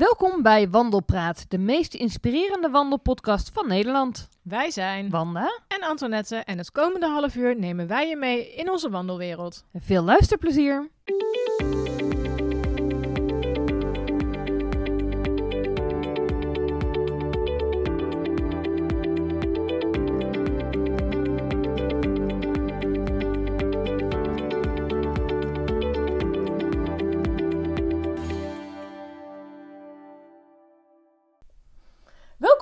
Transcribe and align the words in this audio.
Welkom 0.00 0.42
bij 0.42 0.68
Wandelpraat, 0.68 1.44
de 1.48 1.58
meest 1.58 1.94
inspirerende 1.94 2.70
wandelpodcast 2.70 3.50
van 3.52 3.68
Nederland. 3.68 4.28
Wij 4.42 4.70
zijn 4.70 5.10
Wanda 5.10 5.60
en 5.68 5.88
Antoinette 5.88 6.36
en 6.36 6.58
het 6.58 6.70
komende 6.70 7.06
half 7.06 7.34
uur 7.34 7.58
nemen 7.58 7.86
wij 7.86 8.08
je 8.08 8.16
mee 8.16 8.54
in 8.54 8.70
onze 8.70 8.90
wandelwereld. 8.90 9.64
Veel 9.74 10.02
luisterplezier. 10.02 10.90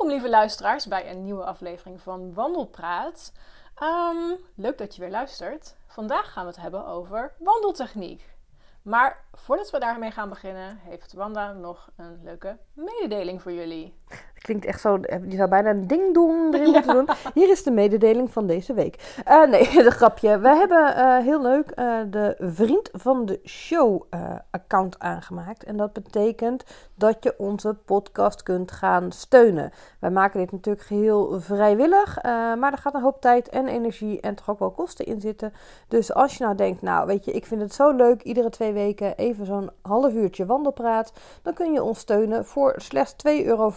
Lieve 0.09 0.29
luisteraars 0.29 0.87
bij 0.87 1.11
een 1.11 1.25
nieuwe 1.25 1.45
aflevering 1.45 2.01
van 2.01 2.35
Wandelpraat. 2.35 3.33
Ehm, 3.75 4.35
leuk 4.55 4.79
dat 4.79 4.95
je 4.95 5.01
weer 5.01 5.11
luistert. 5.11 5.77
Vandaag 5.87 6.33
gaan 6.33 6.45
we 6.45 6.51
het 6.51 6.61
hebben 6.61 6.87
over 6.87 7.33
wandeltechniek. 7.39 8.37
Maar 8.83 9.25
voordat 9.33 9.71
we 9.71 9.79
daarmee 9.79 10.11
gaan 10.11 10.29
beginnen, 10.29 10.77
heeft 10.77 11.13
Wanda 11.13 11.53
nog 11.53 11.91
een 11.97 12.21
leuke 12.23 12.59
mededeling 12.73 13.43
voor 13.43 13.53
jullie. 13.53 13.95
Het 14.39 14.47
klinkt 14.47 14.67
echt 14.67 14.81
zo, 14.81 14.99
je 15.29 15.37
zou 15.37 15.49
bijna 15.49 15.71
een 15.71 15.87
ding-dong 15.87 16.55
erin 16.55 16.71
moeten 16.73 16.95
doen. 16.95 17.09
Hier 17.35 17.51
is 17.51 17.63
de 17.63 17.71
mededeling 17.71 18.33
van 18.33 18.47
deze 18.47 18.75
week. 18.75 19.23
Uh, 19.29 19.47
nee, 19.49 19.73
de 19.89 19.91
grapje. 19.91 20.39
We 20.39 20.49
hebben 20.49 20.97
uh, 20.97 21.19
heel 21.19 21.43
leuk 21.43 21.73
uh, 21.77 21.99
de 22.11 22.35
Vriend 22.39 22.89
van 22.93 23.27
de 23.27 23.41
Show 23.45 24.03
account 24.51 24.99
aangemaakt. 24.99 25.65
En 25.65 25.77
dat 25.77 25.93
betekent 25.93 26.65
dat 26.95 27.17
je 27.21 27.35
onze 27.39 27.75
podcast 27.75 28.43
kunt 28.43 28.73
gaan 28.73 29.13
steunen. 29.13 29.73
Wij 30.01 30.11
maken 30.11 30.41
dit 30.41 30.53
natuurlijk 30.53 30.87
geheel 30.87 31.41
vrijwillig. 31.41 32.23
maar 32.59 32.73
er 32.73 32.79
gaat 32.79 32.95
een 32.95 33.03
hoop 33.03 33.21
tijd 33.21 33.49
en 33.49 33.69
energie 33.69 34.21
en 34.21 34.35
toch 34.35 34.51
ook 34.51 34.59
wel 34.59 34.71
kosten 34.71 35.07
in 35.07 35.21
zitten. 35.21 35.53
Dus 35.89 36.15
als 36.15 36.37
je 36.37 36.45
nou 36.45 36.57
denkt, 36.57 36.83
nou 36.83 37.07
weet 37.07 37.25
je, 37.25 37.33
ik 37.33 37.47
vind 37.47 37.61
het 37.61 37.75
zo 37.75 37.91
leuk. 37.91 38.23
Iedere 38.23 38.51
twee 38.51 38.73
weken 38.73 39.17
even 39.17 39.47
zo'n 39.47 39.71
half 39.83 40.13
uurtje 40.13 40.47
wandelpraat. 40.47 41.13
Dan 41.43 41.55
kun 41.55 41.73
je 41.73 41.83
ons 41.83 41.99
steunen 41.99 42.45
voor 42.45 42.75
slechts 42.77 43.15
2,50 43.27 43.45
euro 43.45 43.71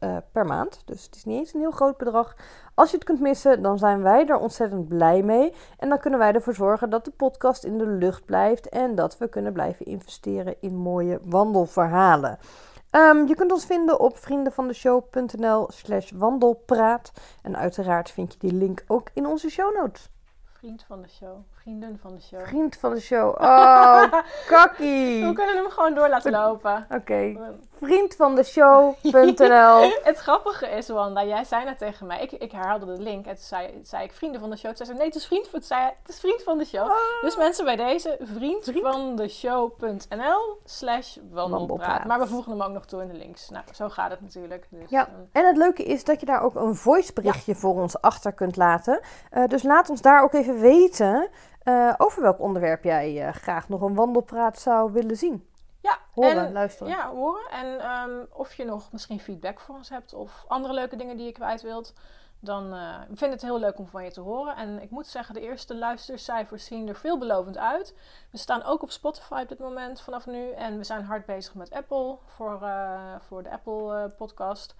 uh, 0.00 0.16
per 0.32 0.44
maand. 0.44 0.82
Dus 0.84 1.04
het 1.04 1.14
is 1.14 1.24
niet 1.24 1.38
eens 1.38 1.54
een 1.54 1.60
heel 1.60 1.70
groot 1.70 1.96
bedrag. 1.96 2.36
Als 2.74 2.90
je 2.90 2.96
het 2.96 3.04
kunt 3.04 3.20
missen, 3.20 3.62
dan 3.62 3.78
zijn 3.78 4.02
wij 4.02 4.26
er 4.26 4.36
ontzettend 4.36 4.88
blij 4.88 5.22
mee. 5.22 5.54
En 5.78 5.88
dan 5.88 5.98
kunnen 5.98 6.18
wij 6.18 6.32
ervoor 6.32 6.54
zorgen 6.54 6.90
dat 6.90 7.04
de 7.04 7.10
podcast 7.10 7.64
in 7.64 7.78
de 7.78 7.86
lucht 7.86 8.24
blijft. 8.24 8.68
En 8.68 8.94
dat 8.94 9.18
we 9.18 9.28
kunnen 9.28 9.52
blijven 9.52 9.86
investeren 9.86 10.56
in 10.60 10.76
mooie 10.76 11.18
wandelverhalen. 11.22 12.38
Um, 12.90 13.26
je 13.26 13.34
kunt 13.34 13.52
ons 13.52 13.66
vinden 13.66 14.00
op 14.00 14.18
vriendenvandeshow.nl 14.18 15.68
slash 15.70 16.10
wandelpraat. 16.10 17.12
En 17.42 17.56
uiteraard 17.56 18.10
vind 18.10 18.32
je 18.32 18.38
die 18.38 18.52
link 18.52 18.84
ook 18.86 19.10
in 19.14 19.26
onze 19.26 19.50
show 19.50 19.76
notes. 19.76 20.08
Vriend 20.44 20.84
van 20.88 21.02
de 21.02 21.08
show. 21.08 21.36
Vrienden 21.66 21.98
van 22.02 22.14
de 22.14 22.20
show. 22.20 22.46
Vriend 22.46 22.76
van 22.76 22.94
de 22.94 23.00
show. 23.00 23.34
Oh, 23.46 24.12
kakkie. 24.46 25.26
We 25.26 25.32
kunnen 25.32 25.56
hem 25.56 25.70
gewoon 25.70 25.94
door 25.94 26.08
laten 26.08 26.32
lopen. 26.32 26.84
Oké. 26.84 26.94
Okay. 26.94 27.38
Vriend 27.80 28.14
van 28.14 28.34
de 28.34 28.42
show.nl 28.42 29.90
Het 30.10 30.16
grappige 30.16 30.66
is, 30.66 30.88
Wanda, 30.88 31.24
jij 31.24 31.44
zei 31.44 31.64
net 31.64 31.78
tegen 31.78 32.06
mij, 32.06 32.22
ik, 32.22 32.32
ik 32.32 32.52
herhaalde 32.52 32.86
de 32.86 33.02
link 33.02 33.26
en 33.26 33.34
toen 33.34 33.44
zei, 33.44 33.80
zei 33.82 34.04
ik 34.04 34.12
vrienden 34.12 34.40
van 34.40 34.50
de 34.50 34.56
show. 34.56 34.74
Toen 34.74 34.86
zei 34.86 34.88
ze, 34.88 34.94
nee, 34.94 35.06
het 35.06 35.14
is 35.16 35.26
vriend, 35.26 35.48
van, 35.48 35.62
zei, 35.62 35.84
het 36.02 36.08
is 36.08 36.20
vriend 36.20 36.42
van 36.42 36.58
de 36.58 36.64
show. 36.64 36.84
Oh. 36.84 37.22
Dus 37.22 37.36
mensen 37.36 37.64
bij 37.64 37.76
deze, 37.76 38.18
vriend, 38.20 38.72
van 38.82 39.16
de 39.16 39.28
show.nl 39.28 40.58
slash 40.64 41.16
wandelpraat. 41.30 42.04
Maar 42.04 42.18
we 42.18 42.26
voegen 42.26 42.52
hem 42.52 42.62
ook 42.62 42.72
nog 42.72 42.86
toe 42.86 43.02
in 43.02 43.08
de 43.08 43.16
links. 43.16 43.50
Nou, 43.50 43.64
zo 43.74 43.88
gaat 43.88 44.10
het 44.10 44.20
natuurlijk. 44.20 44.66
Dus, 44.70 44.90
ja, 44.90 45.08
en 45.32 45.46
het 45.46 45.56
leuke 45.56 45.82
is 45.82 46.04
dat 46.04 46.20
je 46.20 46.26
daar 46.26 46.42
ook 46.42 46.54
een 46.54 46.74
voiceberichtje 46.74 47.52
ja. 47.52 47.58
voor 47.58 47.74
ons 47.74 48.00
achter 48.00 48.32
kunt 48.32 48.56
laten. 48.56 49.00
Uh, 49.32 49.46
dus 49.46 49.62
laat 49.62 49.90
ons 49.90 50.00
daar 50.00 50.22
ook 50.22 50.32
even 50.32 50.60
weten 50.60 51.28
uh, 51.68 51.94
over 51.96 52.22
welk 52.22 52.40
onderwerp 52.40 52.84
jij 52.84 53.26
uh, 53.26 53.32
graag 53.32 53.68
nog 53.68 53.80
een 53.80 53.94
wandelpraat 53.94 54.58
zou 54.58 54.92
willen 54.92 55.16
zien. 55.16 55.48
Ja, 55.80 55.98
horen, 56.14 56.46
en, 56.46 56.52
luisteren. 56.52 56.92
Ja, 56.92 57.10
horen. 57.10 57.50
En 57.50 57.90
um, 57.90 58.26
of 58.32 58.54
je 58.54 58.64
nog 58.64 58.92
misschien 58.92 59.20
feedback 59.20 59.60
voor 59.60 59.74
ons 59.74 59.88
hebt 59.88 60.14
of 60.14 60.44
andere 60.48 60.74
leuke 60.74 60.96
dingen 60.96 61.16
die 61.16 61.26
je 61.26 61.32
kwijt 61.32 61.62
wilt. 61.62 61.92
Dan 62.40 62.74
uh, 62.74 62.98
vind 63.06 63.22
ik 63.22 63.30
het 63.30 63.42
heel 63.42 63.58
leuk 63.58 63.78
om 63.78 63.86
van 63.86 64.04
je 64.04 64.10
te 64.10 64.20
horen. 64.20 64.56
En 64.56 64.82
ik 64.82 64.90
moet 64.90 65.06
zeggen, 65.06 65.34
de 65.34 65.40
eerste 65.40 65.76
luistercijfers 65.76 66.64
zien 66.64 66.88
er 66.88 66.96
veelbelovend 66.96 67.58
uit. 67.58 67.94
We 68.30 68.38
staan 68.38 68.62
ook 68.64 68.82
op 68.82 68.90
Spotify 68.90 69.40
op 69.42 69.48
dit 69.48 69.58
moment 69.58 70.00
vanaf 70.00 70.26
nu. 70.26 70.50
En 70.50 70.76
we 70.76 70.84
zijn 70.84 71.04
hard 71.04 71.26
bezig 71.26 71.54
met 71.54 71.72
Apple 71.72 72.18
voor, 72.24 72.58
voor 73.18 73.42
de 73.42 73.50
Apple 73.50 74.10
podcast. 74.16 74.74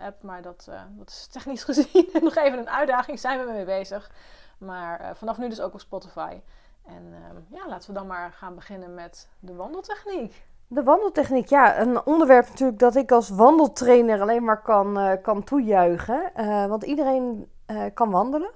app, 0.00 0.22
maar 0.22 0.42
dat, 0.42 0.68
dat 0.90 1.08
is 1.08 1.26
technisch 1.26 1.64
gezien 1.70 2.08
nog 2.20 2.36
even 2.36 2.58
een 2.58 2.70
uitdaging. 2.70 3.18
Zijn 3.18 3.46
we 3.46 3.52
mee 3.52 3.64
bezig. 3.64 4.10
Maar 4.58 5.00
uh, 5.00 5.06
vanaf 5.14 5.38
nu 5.38 5.48
dus 5.48 5.60
ook 5.60 5.72
op 5.72 5.80
Spotify. 5.80 6.40
En 6.86 7.02
uh, 7.10 7.58
ja, 7.58 7.68
laten 7.68 7.88
we 7.88 7.98
dan 7.98 8.06
maar 8.06 8.32
gaan 8.32 8.54
beginnen 8.54 8.94
met 8.94 9.28
de 9.38 9.54
wandeltechniek. 9.54 10.44
De 10.68 10.82
wandeltechniek, 10.82 11.48
ja, 11.48 11.80
een 11.80 12.06
onderwerp 12.06 12.48
natuurlijk 12.48 12.78
dat 12.78 12.96
ik 12.96 13.12
als 13.12 13.28
wandeltrainer 13.28 14.20
alleen 14.20 14.44
maar 14.44 14.62
kan, 14.62 14.98
uh, 14.98 15.12
kan 15.22 15.44
toejuichen. 15.44 16.30
Uh, 16.36 16.66
want 16.66 16.82
iedereen 16.82 17.50
kan 17.94 18.10
wandelen, 18.10 18.50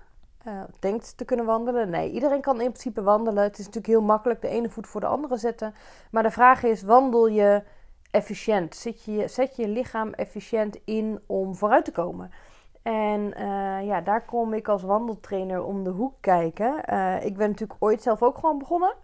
denkt 0.78 1.16
te 1.16 1.24
kunnen 1.24 1.46
wandelen. 1.46 1.90
Nee, 1.90 2.10
iedereen 2.10 2.40
kan 2.40 2.60
in 2.60 2.72
principe 2.72 3.02
wandelen. 3.02 3.42
Het 3.42 3.52
is 3.52 3.58
natuurlijk 3.58 3.86
heel 3.86 4.02
makkelijk 4.02 4.40
de 4.40 4.48
ene 4.48 4.70
voet 4.70 4.86
voor 4.86 5.00
de 5.00 5.06
andere 5.06 5.36
zetten. 5.36 5.74
Maar 6.10 6.22
de 6.22 6.30
vraag 6.30 6.62
is, 6.62 6.82
wandel 6.82 7.26
je 7.26 7.62
efficiënt? 8.10 8.74
Zet 8.74 9.04
je, 9.04 9.28
zet 9.28 9.56
je 9.56 9.68
lichaam 9.68 10.12
efficiënt 10.12 10.78
in 10.84 11.20
om 11.26 11.54
vooruit 11.54 11.84
te 11.84 11.92
komen? 11.92 12.30
En 12.82 13.34
uh, 13.40 13.86
ja, 13.86 14.00
daar 14.00 14.24
kom 14.24 14.54
ik 14.54 14.68
als 14.68 14.82
wandeltrainer 14.82 15.64
om 15.64 15.84
de 15.84 15.90
hoek 15.90 16.14
kijken. 16.20 16.82
Uh, 16.92 17.24
ik 17.24 17.36
ben 17.36 17.48
natuurlijk 17.48 17.82
ooit 17.82 18.02
zelf 18.02 18.22
ook 18.22 18.38
gewoon 18.38 18.58
begonnen. 18.58 18.94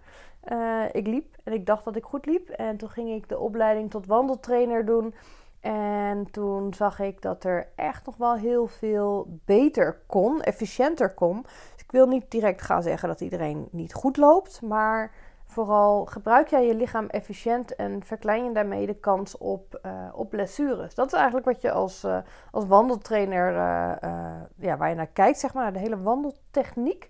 Uh, 0.53 0.85
ik 0.93 1.07
liep 1.07 1.37
en 1.45 1.53
ik 1.53 1.67
dacht 1.67 1.85
dat 1.85 1.97
ik 1.97 2.05
goed 2.05 2.27
liep. 2.27 2.49
En 2.49 2.77
toen 2.77 2.89
ging 2.89 3.11
ik 3.11 3.29
de 3.29 3.39
opleiding 3.39 3.91
tot 3.91 4.07
wandeltrainer 4.07 4.85
doen. 4.85 5.15
En 5.61 6.31
toen 6.31 6.75
zag 6.75 7.01
ik 7.01 7.23
dat 7.23 7.45
er 7.45 7.69
echt 7.77 8.07
nog 8.07 8.17
wel 8.17 8.35
heel 8.35 8.67
veel 8.67 9.39
beter 9.45 10.01
kon, 10.07 10.43
efficiënter 10.43 11.15
kon. 11.15 11.43
Dus 11.43 11.83
ik 11.83 11.91
wil 11.91 12.07
niet 12.07 12.31
direct 12.31 12.63
gaan 12.63 12.83
zeggen 12.83 13.09
dat 13.09 13.21
iedereen 13.21 13.69
niet 13.71 13.95
goed 13.95 14.17
loopt. 14.17 14.63
Maar 14.63 15.13
Vooral 15.47 16.05
gebruik 16.05 16.49
jij 16.49 16.67
je 16.67 16.75
lichaam 16.75 17.07
efficiënt 17.07 17.75
en 17.75 18.03
verklein 18.05 18.45
je 18.45 18.53
daarmee 18.53 18.87
de 18.87 18.95
kans 18.95 19.39
op, 19.39 19.81
uh, 19.87 19.93
op 20.13 20.31
blessures. 20.31 20.95
Dat 20.95 21.07
is 21.07 21.13
eigenlijk 21.13 21.47
wat 21.47 21.61
je 21.61 21.71
als, 21.71 22.05
uh, 22.05 22.19
als 22.51 22.67
wandeltrainer, 22.67 23.53
uh, 23.53 24.41
ja, 24.57 24.77
waar 24.77 24.89
je 24.89 24.95
naar 24.95 25.07
kijkt, 25.07 25.39
zeg 25.39 25.55
maar, 25.55 25.73
de 25.73 25.79
hele 25.79 26.03
wandeltechniek. 26.03 27.09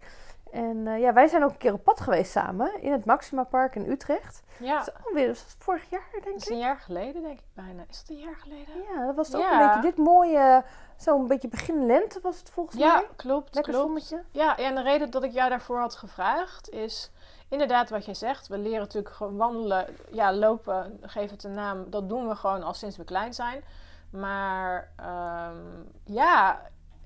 En 0.51 0.99
ja, 0.99 1.13
wij 1.13 1.27
zijn 1.27 1.45
ook 1.45 1.51
een 1.51 1.57
keer 1.57 1.73
op 1.73 1.85
pad 1.85 2.01
geweest 2.01 2.31
samen 2.31 2.83
in 2.83 2.93
het 2.93 3.05
Maxima 3.05 3.45
Park 3.45 3.75
in 3.75 3.91
Utrecht. 3.91 4.43
Ja. 4.59 4.79
Dat 4.79 4.89
is 4.89 5.05
alweer, 5.07 5.27
dat 5.27 5.37
was 5.37 5.57
vorig 5.59 5.91
jaar, 5.91 6.09
denk 6.13 6.25
ik. 6.25 6.33
Dat 6.33 6.43
is 6.43 6.49
een 6.49 6.59
jaar 6.59 6.79
geleden, 6.79 7.23
denk 7.23 7.39
ik 7.39 7.45
bijna. 7.55 7.85
Is 7.89 7.99
het 7.99 8.11
een 8.11 8.17
jaar 8.17 8.37
geleden? 8.37 8.75
Ja, 8.93 9.07
dat 9.07 9.15
was 9.15 9.35
ook 9.35 9.51
een 9.51 9.59
beetje 9.59 9.81
dit 9.81 9.97
mooie, 9.97 10.65
zo'n 10.97 11.27
beetje 11.27 11.49
begin 11.49 11.87
lente 11.87 12.21
was 12.23 12.39
het 12.39 12.51
volgens 12.51 12.77
ja, 12.77 12.93
mij. 12.93 13.03
Ja, 13.03 13.09
klopt. 13.17 13.55
Lekker 13.55 13.73
klopt. 13.73 13.87
zonnetje. 13.87 14.23
Ja, 14.31 14.57
en 14.57 14.75
de 14.75 14.83
reden 14.83 15.11
dat 15.11 15.23
ik 15.23 15.33
jou 15.33 15.49
daarvoor 15.49 15.79
had 15.79 15.95
gevraagd 15.95 16.71
is 16.71 17.11
inderdaad 17.49 17.91
wat 17.91 18.05
je 18.05 18.15
zegt. 18.15 18.49
We 18.49 18.59
leren 18.59 18.81
natuurlijk 18.81 19.15
gewoon 19.15 19.37
wandelen. 19.37 19.87
Ja, 20.11 20.34
lopen, 20.34 20.99
geef 21.03 21.31
het 21.31 21.45
een 21.45 21.55
naam. 21.55 21.91
Dat 21.91 22.09
doen 22.09 22.29
we 22.29 22.34
gewoon 22.34 22.62
al 22.62 22.75
sinds 22.75 22.97
we 22.97 23.05
klein 23.05 23.34
zijn. 23.34 23.65
Maar 24.11 24.93
um, 25.01 25.93
ja, 26.05 26.61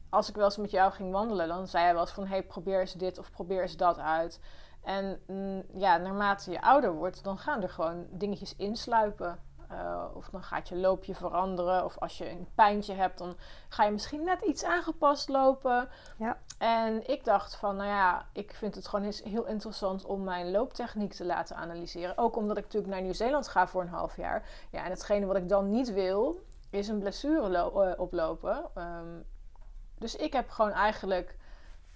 als 0.09 0.29
ik 0.29 0.35
wel 0.35 0.45
eens 0.45 0.57
met 0.57 0.71
jou 0.71 0.93
ging 0.93 1.13
wandelen, 1.13 1.49
dan 1.49 1.69
zei 1.69 1.87
je 1.87 1.93
wel 1.93 2.01
eens 2.01 2.11
van... 2.11 2.27
hey, 2.27 2.43
probeer 2.43 2.81
eens 2.81 2.93
dit 2.93 3.19
of 3.19 3.31
probeer 3.31 3.63
eens 3.63 3.77
dat 3.77 3.99
uit. 3.99 4.41
En 4.83 5.21
mm, 5.27 5.63
ja, 5.75 5.97
naarmate 5.97 6.51
je 6.51 6.63
ouder 6.63 6.93
wordt, 6.93 7.25
dan 7.25 7.39
gaan 7.39 7.63
er 7.63 7.71
gewoon 7.71 8.07
dingetjes 8.11 8.57
insluipen. 8.57 9.39
Uh, 9.73 10.05
of 10.15 10.29
dan 10.29 10.43
gaat 10.43 10.69
je 10.69 10.77
loopje 10.77 11.15
veranderen. 11.15 11.85
Of 11.85 11.99
als 11.99 12.19
je 12.19 12.31
een 12.31 12.49
pijntje 12.55 12.95
hebt, 12.95 13.19
dan 13.19 13.37
ga 13.69 13.85
je 13.85 13.91
misschien 13.91 14.25
net 14.25 14.43
iets 14.43 14.65
aangepast 14.65 15.29
lopen. 15.29 15.89
Ja. 16.19 16.39
En 16.59 17.09
ik 17.09 17.25
dacht 17.25 17.57
van, 17.57 17.77
nou 17.77 17.89
ja, 17.89 18.27
ik 18.33 18.55
vind 18.55 18.75
het 18.75 18.89
gewoon 18.89 19.13
heel 19.25 19.47
interessant 19.47 20.05
om 20.05 20.25
mijn 20.25 20.51
looptechniek 20.51 21.13
te 21.13 21.25
laten 21.25 21.57
analyseren. 21.57 22.19
Ook 22.19 22.37
omdat 22.37 22.57
ik 22.57 22.65
natuurlijk 22.65 22.93
naar 22.93 23.03
Nieuw-Zeeland 23.03 23.49
ga 23.49 23.67
voor 23.67 23.83
een 23.83 23.89
half 23.89 24.17
jaar. 24.17 24.49
Ja, 24.71 24.85
en 24.85 24.91
hetgene 24.91 25.27
wat 25.27 25.37
ik 25.37 25.49
dan 25.49 25.71
niet 25.71 25.93
wil, 25.93 26.41
is 26.71 26.89
een 26.89 26.99
blessure 26.99 27.71
uh, 27.75 28.01
oplopen. 28.01 28.71
Um, 28.75 29.25
dus 29.99 30.17
ik 30.17 30.33
heb 30.33 30.49
gewoon 30.49 30.73
eigenlijk 30.73 31.37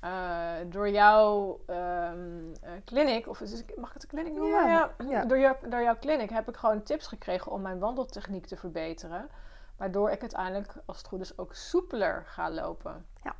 uh, 0.04 0.52
door 0.66 0.88
jouw 0.88 1.60
um, 1.66 2.52
uh, 2.64 2.70
clinic, 2.84 3.28
of 3.28 3.40
is 3.40 3.52
het, 3.52 3.76
mag 3.76 3.88
ik 3.88 3.94
het 3.94 4.02
een 4.02 4.08
clinic 4.08 4.32
noemen? 4.32 4.50
Ja, 4.50 4.66
ja. 4.66 4.90
ja. 5.08 5.24
Door, 5.24 5.38
jou, 5.38 5.56
door 5.68 5.82
jouw 5.82 5.96
clinic 6.00 6.30
heb 6.30 6.48
ik 6.48 6.56
gewoon 6.56 6.82
tips 6.82 7.06
gekregen 7.06 7.52
om 7.52 7.60
mijn 7.60 7.78
wandeltechniek 7.78 8.46
te 8.46 8.56
verbeteren. 8.56 9.28
Waardoor 9.76 10.10
ik 10.10 10.20
uiteindelijk, 10.20 10.72
als 10.86 10.98
het 10.98 11.06
goed 11.06 11.20
is, 11.20 11.38
ook 11.38 11.54
soepeler 11.54 12.22
ga 12.26 12.50
lopen. 12.50 13.06
Ja. 13.22 13.34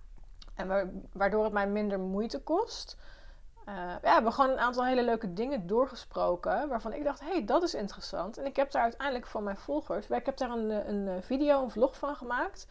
En 0.54 1.02
waardoor 1.12 1.44
het 1.44 1.52
mij 1.52 1.68
minder 1.68 1.98
moeite 1.98 2.42
kost. 2.42 2.96
Uh, 3.68 3.74
ja, 3.74 3.98
we 4.00 4.08
hebben 4.08 4.32
gewoon 4.32 4.50
een 4.50 4.58
aantal 4.58 4.84
hele 4.84 5.04
leuke 5.04 5.32
dingen 5.32 5.66
doorgesproken. 5.66 6.68
Waarvan 6.68 6.92
ik 6.92 7.04
dacht, 7.04 7.20
hé, 7.20 7.30
hey, 7.30 7.44
dat 7.44 7.62
is 7.62 7.74
interessant. 7.74 8.38
En 8.38 8.46
ik 8.46 8.56
heb 8.56 8.70
daar 8.70 8.82
uiteindelijk 8.82 9.26
van 9.26 9.42
mijn 9.42 9.56
volgers. 9.56 10.08
Ik 10.08 10.26
heb 10.26 10.36
daar 10.36 10.50
een, 10.50 10.70
een 10.88 11.22
video, 11.22 11.62
een 11.62 11.70
vlog 11.70 11.98
van 11.98 12.16
gemaakt. 12.16 12.66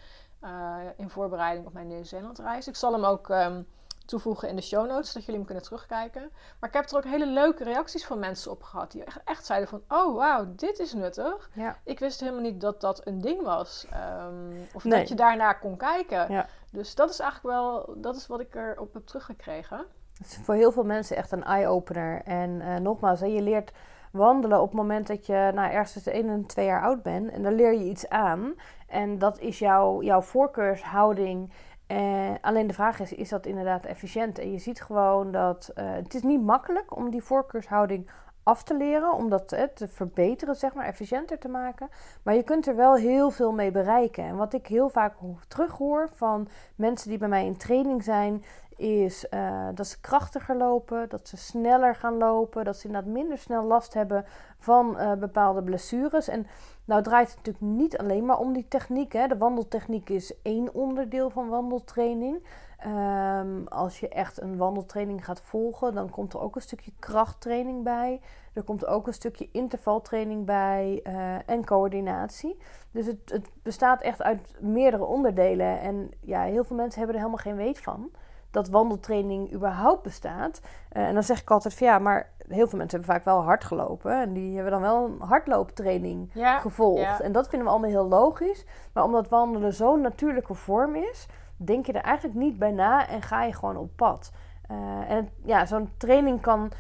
In 0.95 1.10
voorbereiding 1.10 1.68
op 1.68 1.74
mijn 1.74 1.88
Nieuw-Zeeland 1.88 2.40
reis. 2.40 2.68
Ik 2.68 2.75
zal 2.75 2.94
hem 2.94 3.06
ook 3.06 3.30
um, 3.30 3.68
toevoegen 4.06 4.50
in 4.50 4.56
de 4.56 4.62
show 4.62 4.88
notes, 4.88 5.14
dat 5.14 5.22
jullie 5.22 5.36
hem 5.36 5.46
kunnen 5.46 5.64
terugkijken. 5.64 6.32
Maar 6.60 6.70
ik 6.70 6.76
heb 6.76 6.90
er 6.90 6.98
ook 6.98 7.04
hele 7.04 7.28
leuke 7.28 7.64
reacties 7.64 8.06
van 8.06 8.20
mensen 8.20 8.52
op 8.52 8.64
gehad. 8.64 8.92
Die 8.92 9.04
echt, 9.04 9.22
echt 9.26 9.46
zeiden 9.46 9.70
van, 9.70 9.82
oh 9.88 10.16
wauw, 10.16 10.54
dit 10.56 10.80
is 10.80 10.94
nuttig. 10.94 11.50
Ja. 11.54 11.78
Ik 11.84 12.00
wist 12.00 12.20
helemaal 12.20 12.42
niet 12.42 12.62
dat 12.62 12.82
dat 12.82 13.08
een 13.08 13.22
ding 13.22 13.42
was. 13.42 13.88
Um, 14.28 14.68
of 14.74 14.84
dat 14.84 15.10
je 15.10 15.16
daarnaar 15.16 15.60
kon 15.60 15.78
kijken. 15.78 16.32
Ja. 16.32 16.48
Dus 16.72 16.96
dat 16.96 17.10
is 17.10 17.20
eigenlijk 17.20 17.56
wel, 17.56 17.94
dat 17.98 18.16
is 18.16 18.28
wat 18.28 18.40
ik 18.40 18.56
erop 18.56 18.94
heb 18.94 19.06
teruggekregen. 19.06 19.86
Het 20.18 20.28
is 20.28 20.40
voor 20.44 20.56
heel 20.56 20.72
veel 20.72 20.84
mensen 20.84 21.16
echt 21.16 21.32
een 21.32 21.44
eye-opener. 21.44 22.22
En 22.24 22.50
uh, 22.50 22.76
nogmaals, 22.76 23.20
hè, 23.20 23.26
je 23.26 23.42
leert 23.42 23.72
wandelen 24.12 24.62
op 24.62 24.68
het 24.68 24.78
moment 24.78 25.08
dat 25.08 25.26
je 25.26 25.52
nou, 25.54 25.72
ergens 25.72 25.94
tussen 25.94 26.14
1 26.14 26.30
en 26.30 26.46
2 26.46 26.66
jaar 26.66 26.84
oud 26.84 27.04
bent. 27.04 27.32
En 27.32 27.44
dan 27.44 27.54
leer 27.54 27.74
je 27.74 27.84
iets 27.84 28.10
aan. 28.10 28.54
En 28.88 29.20
dat 29.20 29.40
is 29.40 29.60
jouw, 29.60 30.02
jouw 30.02 30.22
voorkeurshouding. 30.22 31.52
Uh, 31.94 32.30
alleen 32.42 32.68
de 32.68 32.74
vraag 32.74 33.00
is, 33.00 33.13
is 33.13 33.30
dat 33.30 33.45
inderdaad 33.45 33.86
efficiënt? 33.86 34.40
En 34.40 34.51
je 34.51 34.57
ziet 34.57 34.81
gewoon 34.81 35.31
dat 35.31 35.72
uh, 35.75 35.92
het 35.92 36.13
is 36.13 36.22
niet 36.22 36.42
makkelijk 36.42 36.95
om 36.95 37.10
die 37.10 37.24
voorkeurshouding 37.24 38.10
af 38.44 38.63
te 38.63 38.78
leren, 38.78 39.13
om 39.13 39.30
dat 39.30 39.54
uh, 39.54 39.63
te 39.63 39.88
verbeteren, 39.88 40.56
zeg 40.56 40.74
maar, 40.74 40.86
efficiënter 40.86 41.40
te 41.40 41.48
maken. 41.48 41.90
Maar 42.24 42.36
je 42.36 42.44
kunt 42.44 42.68
er 42.68 42.75
wel 42.75 42.95
heel 42.95 43.30
veel 43.30 43.51
mee 43.51 43.72
bereiken. 43.72 44.24
En 44.24 44.36
wat 44.36 44.54
ik 44.54 44.68
heel 44.68 44.90
vaak 44.90 45.13
terughoor 45.48 46.10
van 46.12 46.48
mensen 46.75 47.10
die 47.10 47.18
bij 47.18 47.28
mij 47.28 47.45
in 47.45 47.57
training 47.57 48.04
zijn, 48.04 48.44
is 48.78 49.25
dat 49.74 49.88
ze 49.88 50.00
krachtiger 50.00 50.56
lopen, 50.57 51.10
dat 51.10 51.28
ze 51.28 51.38
sneller 51.38 51.95
gaan 51.95 52.18
lopen, 52.18 52.66
dat 52.66 52.78
ze 52.78 52.88
inderdaad 52.88 53.12
minder 53.12 53.38
snel 53.38 53.63
last 53.63 53.94
hebben 53.94 54.25
van 54.60 54.98
bepaalde 55.19 55.63
blessures. 55.63 56.28
En 56.28 56.48
nou 56.85 57.03
draait 57.03 57.27
het 57.27 57.38
natuurlijk 57.38 57.65
niet 57.65 57.97
alleen 57.97 58.25
maar 58.25 58.39
om 58.39 58.53
die 58.53 58.68
techniek. 58.68 59.13
Hè. 59.13 59.27
De 59.27 59.38
wandeltechniek 59.38 60.09
is 60.09 60.41
één 60.41 60.74
onderdeel 60.74 61.30
van 61.30 61.50
wandeltraining. 61.50 62.44
Um, 62.88 63.68
als 63.68 64.00
je 64.00 64.09
echt 64.09 64.41
een 64.41 64.57
wandeltraining 64.57 65.25
gaat 65.25 65.41
volgen, 65.41 65.94
dan 65.94 66.09
komt 66.09 66.33
er 66.33 66.39
ook 66.39 66.56
een 66.56 66.62
stukje 66.62 66.91
krachttraining 67.00 67.83
bij. 67.83 68.21
Er 68.53 68.63
komt 68.63 68.85
ook 68.85 69.07
een 69.07 69.13
stukje 69.13 69.50
intervaltraining 69.51 70.45
bij 70.45 71.00
uh, 71.07 71.50
en 71.50 71.65
coördinatie. 71.65 72.57
Dus 72.91 73.06
het, 73.06 73.19
het 73.25 73.50
bestaat 73.62 74.01
echt 74.01 74.21
uit 74.21 74.56
meerdere 74.59 75.06
onderdelen. 75.06 75.80
En 75.80 76.12
ja, 76.19 76.41
heel 76.41 76.63
veel 76.63 76.75
mensen 76.75 76.97
hebben 76.97 77.15
er 77.15 77.25
helemaal 77.25 77.44
geen 77.44 77.65
weet 77.65 77.80
van 77.80 78.12
dat 78.54 78.70
wandeltraining 78.70 79.54
überhaupt 79.54 80.04
bestaat. 80.04 80.62
Uh, 80.92 81.08
en 81.08 81.14
dan 81.14 81.24
zeg 81.24 81.42
ik 81.42 81.52
altijd 81.52 81.74
van 81.74 81.88
ja, 81.88 82.00
maar 82.00 82.30
heel 82.48 82.68
veel 82.68 82.78
mensen 82.78 83.00
hebben 83.00 83.16
vaak 83.16 83.26
wel 83.26 83.44
hard 83.44 83.64
gelopen. 83.64 84.22
En 84.22 84.34
die 84.34 84.54
hebben 84.54 84.72
dan 84.72 84.82
wel 84.82 85.06
een 85.06 85.22
hardlooptraining 85.28 86.30
ja, 86.34 86.60
gevolgd. 86.60 87.02
ja. 87.02 87.22
En 87.22 87.32
dat 87.32 87.50
vinden 87.50 87.68
we 87.68 87.74
allemaal 87.74 87.90
heel 87.90 88.08
logisch. 88.08 88.66
Maar 88.94 89.04
omdat 89.04 89.30
wandelen 89.30 89.74
zo'n 89.74 90.02
natuurlijke 90.02 90.54
vorm 90.54 90.96
is, 90.96 91.28
denk 91.58 91.86
je 91.86 91.94
er 91.94 92.02
eigenlijk 92.02 92.38
niet 92.38 92.60
bij 92.60 92.72
na 92.72 93.08
en 93.08 93.22
ga 93.22 93.44
je 93.44 93.54
gewoon 93.54 93.78
op 93.78 93.96
pad. 93.96 94.32
Uh, 94.72 95.10
en 95.10 95.30
ja, 95.44 95.66
zo'n 95.66 95.90
training 95.98 96.42
kan, 96.42 96.72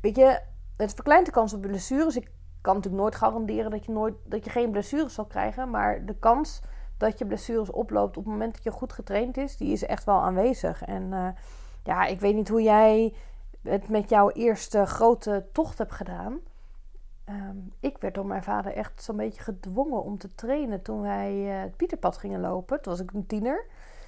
weet 0.00 0.16
je, 0.16 0.40
het 0.76 0.94
verkleint 0.94 1.26
de 1.26 1.32
kans 1.32 1.52
op 1.52 1.60
blessures. 1.60 2.16
Ik 2.16 2.30
kan 2.60 2.74
natuurlijk 2.74 3.02
nooit 3.02 3.14
garanderen 3.14 3.70
dat 3.70 3.84
je, 3.84 3.92
nooit, 3.92 4.14
dat 4.24 4.44
je 4.44 4.50
geen 4.50 4.70
blessures 4.70 5.14
zal 5.14 5.24
krijgen. 5.24 5.70
Maar 5.70 6.04
de 6.04 6.14
kans 6.18 6.62
dat 6.96 7.18
je 7.18 7.26
blessures 7.26 7.70
oploopt 7.70 8.16
op 8.16 8.24
het 8.24 8.32
moment 8.32 8.54
dat 8.54 8.62
je 8.62 8.70
goed 8.70 8.92
getraind 8.92 9.36
is, 9.36 9.56
die 9.56 9.72
is 9.72 9.86
echt 9.86 10.04
wel 10.04 10.20
aanwezig. 10.20 10.82
En 10.82 11.02
uh, 11.12 11.28
ja, 11.82 12.04
ik 12.04 12.20
weet 12.20 12.34
niet 12.34 12.48
hoe 12.48 12.62
jij 12.62 13.14
het 13.62 13.88
met 13.88 14.08
jouw 14.08 14.30
eerste 14.30 14.86
grote 14.86 15.46
tocht 15.52 15.78
hebt 15.78 15.92
gedaan. 15.92 16.38
Um, 17.28 17.72
ik 17.80 17.98
werd 17.98 18.14
door 18.14 18.26
mijn 18.26 18.42
vader 18.42 18.72
echt 18.72 19.02
zo'n 19.02 19.16
beetje 19.16 19.42
gedwongen 19.42 20.02
om 20.02 20.18
te 20.18 20.34
trainen 20.34 20.82
toen 20.82 21.00
wij 21.00 21.34
uh, 21.34 21.60
het 21.60 21.76
Pieterpad 21.76 22.16
gingen 22.16 22.40
lopen. 22.40 22.82
Toen 22.82 22.92
was 22.92 23.02
ik 23.02 23.12
een 23.12 23.26
tiener. 23.26 23.66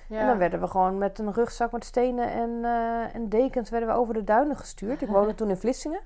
Ja. 0.08 0.20
En 0.20 0.26
dan 0.26 0.38
werden 0.38 0.60
we 0.60 0.66
gewoon 0.66 0.98
met 0.98 1.18
een 1.18 1.32
rugzak 1.32 1.72
met 1.72 1.84
stenen 1.84 2.30
en, 2.30 2.50
uh, 2.50 3.14
en 3.14 3.28
dekens 3.28 3.70
werden 3.70 3.88
we 3.88 3.94
over 3.94 4.14
de 4.14 4.24
duinen 4.24 4.56
gestuurd. 4.56 5.02
Ik 5.02 5.08
woonde 5.08 5.34
toen 5.38 5.50
in 5.50 5.56
Vlissingen 5.56 6.00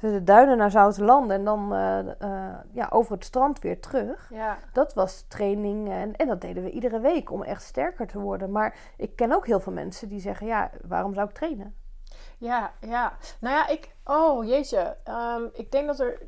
de 0.00 0.22
duinen 0.22 0.56
naar 0.56 0.70
Zoutelanden 0.70 1.36
en 1.36 1.44
dan 1.44 1.74
uh, 1.74 1.98
uh, 2.20 2.54
ja, 2.72 2.86
over 2.90 3.12
het 3.12 3.24
strand 3.24 3.58
weer 3.58 3.80
terug. 3.80 4.30
Ja. 4.30 4.58
Dat 4.72 4.94
was 4.94 5.24
training 5.28 5.90
en, 5.90 6.16
en 6.16 6.26
dat 6.26 6.40
deden 6.40 6.62
we 6.62 6.70
iedere 6.70 7.00
week 7.00 7.30
om 7.30 7.42
echt 7.42 7.62
sterker 7.62 8.06
te 8.06 8.18
worden. 8.18 8.52
Maar 8.52 8.76
ik 8.96 9.16
ken 9.16 9.32
ook 9.32 9.46
heel 9.46 9.60
veel 9.60 9.72
mensen 9.72 10.08
die 10.08 10.20
zeggen, 10.20 10.46
ja, 10.46 10.70
waarom 10.86 11.14
zou 11.14 11.28
ik 11.28 11.34
trainen? 11.34 11.74
Ja, 12.38 12.72
ja. 12.80 13.12
Nou 13.40 13.54
ja, 13.54 13.68
ik... 13.68 13.94
Oh, 14.04 14.44
jeetje. 14.44 14.96
Um, 15.08 15.50
ik 15.52 15.72
denk 15.72 15.86
dat 15.86 16.00
er... 16.00 16.22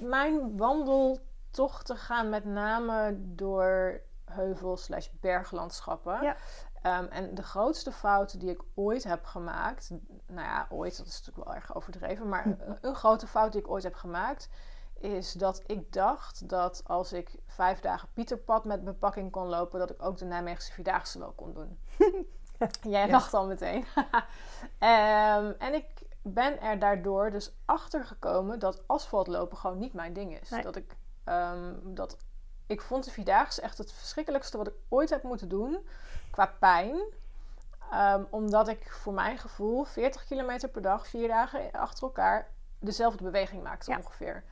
Mijn 0.00 0.56
wandeltochten 0.56 1.96
gaan 1.96 2.28
met 2.28 2.44
name 2.44 3.16
door 3.18 4.00
heuvel 4.24 4.76
slash 4.76 5.08
berglandschappen. 5.20 6.22
Ja. 6.22 6.36
Um, 6.82 7.06
en 7.06 7.34
de 7.34 7.42
grootste 7.42 7.92
fout 7.92 8.40
die 8.40 8.50
ik 8.50 8.62
ooit 8.74 9.04
heb 9.04 9.24
gemaakt, 9.24 9.90
nou 10.26 10.46
ja, 10.46 10.66
ooit, 10.70 10.96
dat 10.96 11.06
is 11.06 11.18
natuurlijk 11.18 11.46
wel 11.46 11.54
erg 11.54 11.74
overdreven, 11.74 12.28
maar 12.28 12.46
een, 12.46 12.78
een, 12.80 12.94
grote 12.94 13.26
fout 13.26 13.52
die 13.52 13.60
ik 13.60 13.68
ooit 13.68 13.82
heb 13.82 13.94
gemaakt, 13.94 14.48
is 15.00 15.32
dat 15.32 15.62
ik 15.66 15.92
dacht 15.92 16.48
dat 16.48 16.82
als 16.86 17.12
ik 17.12 17.30
vijf 17.46 17.80
dagen 17.80 18.08
Pieterpad 18.12 18.64
met 18.64 18.84
bepakking 18.84 19.30
kon 19.30 19.46
lopen, 19.46 19.78
dat 19.78 19.90
ik 19.90 20.02
ook 20.02 20.16
de 20.16 20.24
Nijmeegse 20.24 20.72
Vierdaagse 20.72 21.18
wel 21.18 21.32
kon 21.32 21.54
doen. 21.54 21.78
Jij 22.82 23.06
ja. 23.06 23.12
lacht 23.12 23.34
al 23.34 23.46
meteen. 23.46 23.84
um, 24.80 25.54
en 25.66 25.74
ik 25.74 26.06
ben 26.22 26.60
er 26.60 26.78
daardoor 26.78 27.30
dus 27.30 27.52
achter 27.64 28.04
gekomen 28.04 28.58
dat 28.58 28.82
asfaltlopen 28.86 29.56
gewoon 29.56 29.78
niet 29.78 29.92
mijn 29.92 30.12
ding 30.12 30.40
is. 30.40 30.50
Nee. 30.50 30.62
Dat 30.62 30.76
ik, 30.76 30.96
um, 31.24 31.94
dat 31.94 32.16
ik 32.68 32.80
vond 32.82 33.04
de 33.04 33.10
Vierdaagse 33.10 33.60
echt 33.62 33.78
het 33.78 33.92
verschrikkelijkste 33.92 34.56
wat 34.56 34.66
ik 34.66 34.74
ooit 34.88 35.10
heb 35.10 35.22
moeten 35.22 35.48
doen 35.48 35.88
qua 36.30 36.54
pijn. 36.58 37.00
Um, 37.94 38.26
omdat 38.30 38.68
ik 38.68 38.90
voor 38.92 39.12
mijn 39.12 39.38
gevoel 39.38 39.84
40 39.84 40.24
kilometer 40.24 40.68
per 40.68 40.82
dag, 40.82 41.06
vier 41.06 41.28
dagen 41.28 41.72
achter 41.72 42.02
elkaar, 42.02 42.48
dezelfde 42.78 43.22
beweging 43.24 43.62
maakte 43.62 43.90
Ja. 43.90 43.96
ongeveer. 43.96 44.44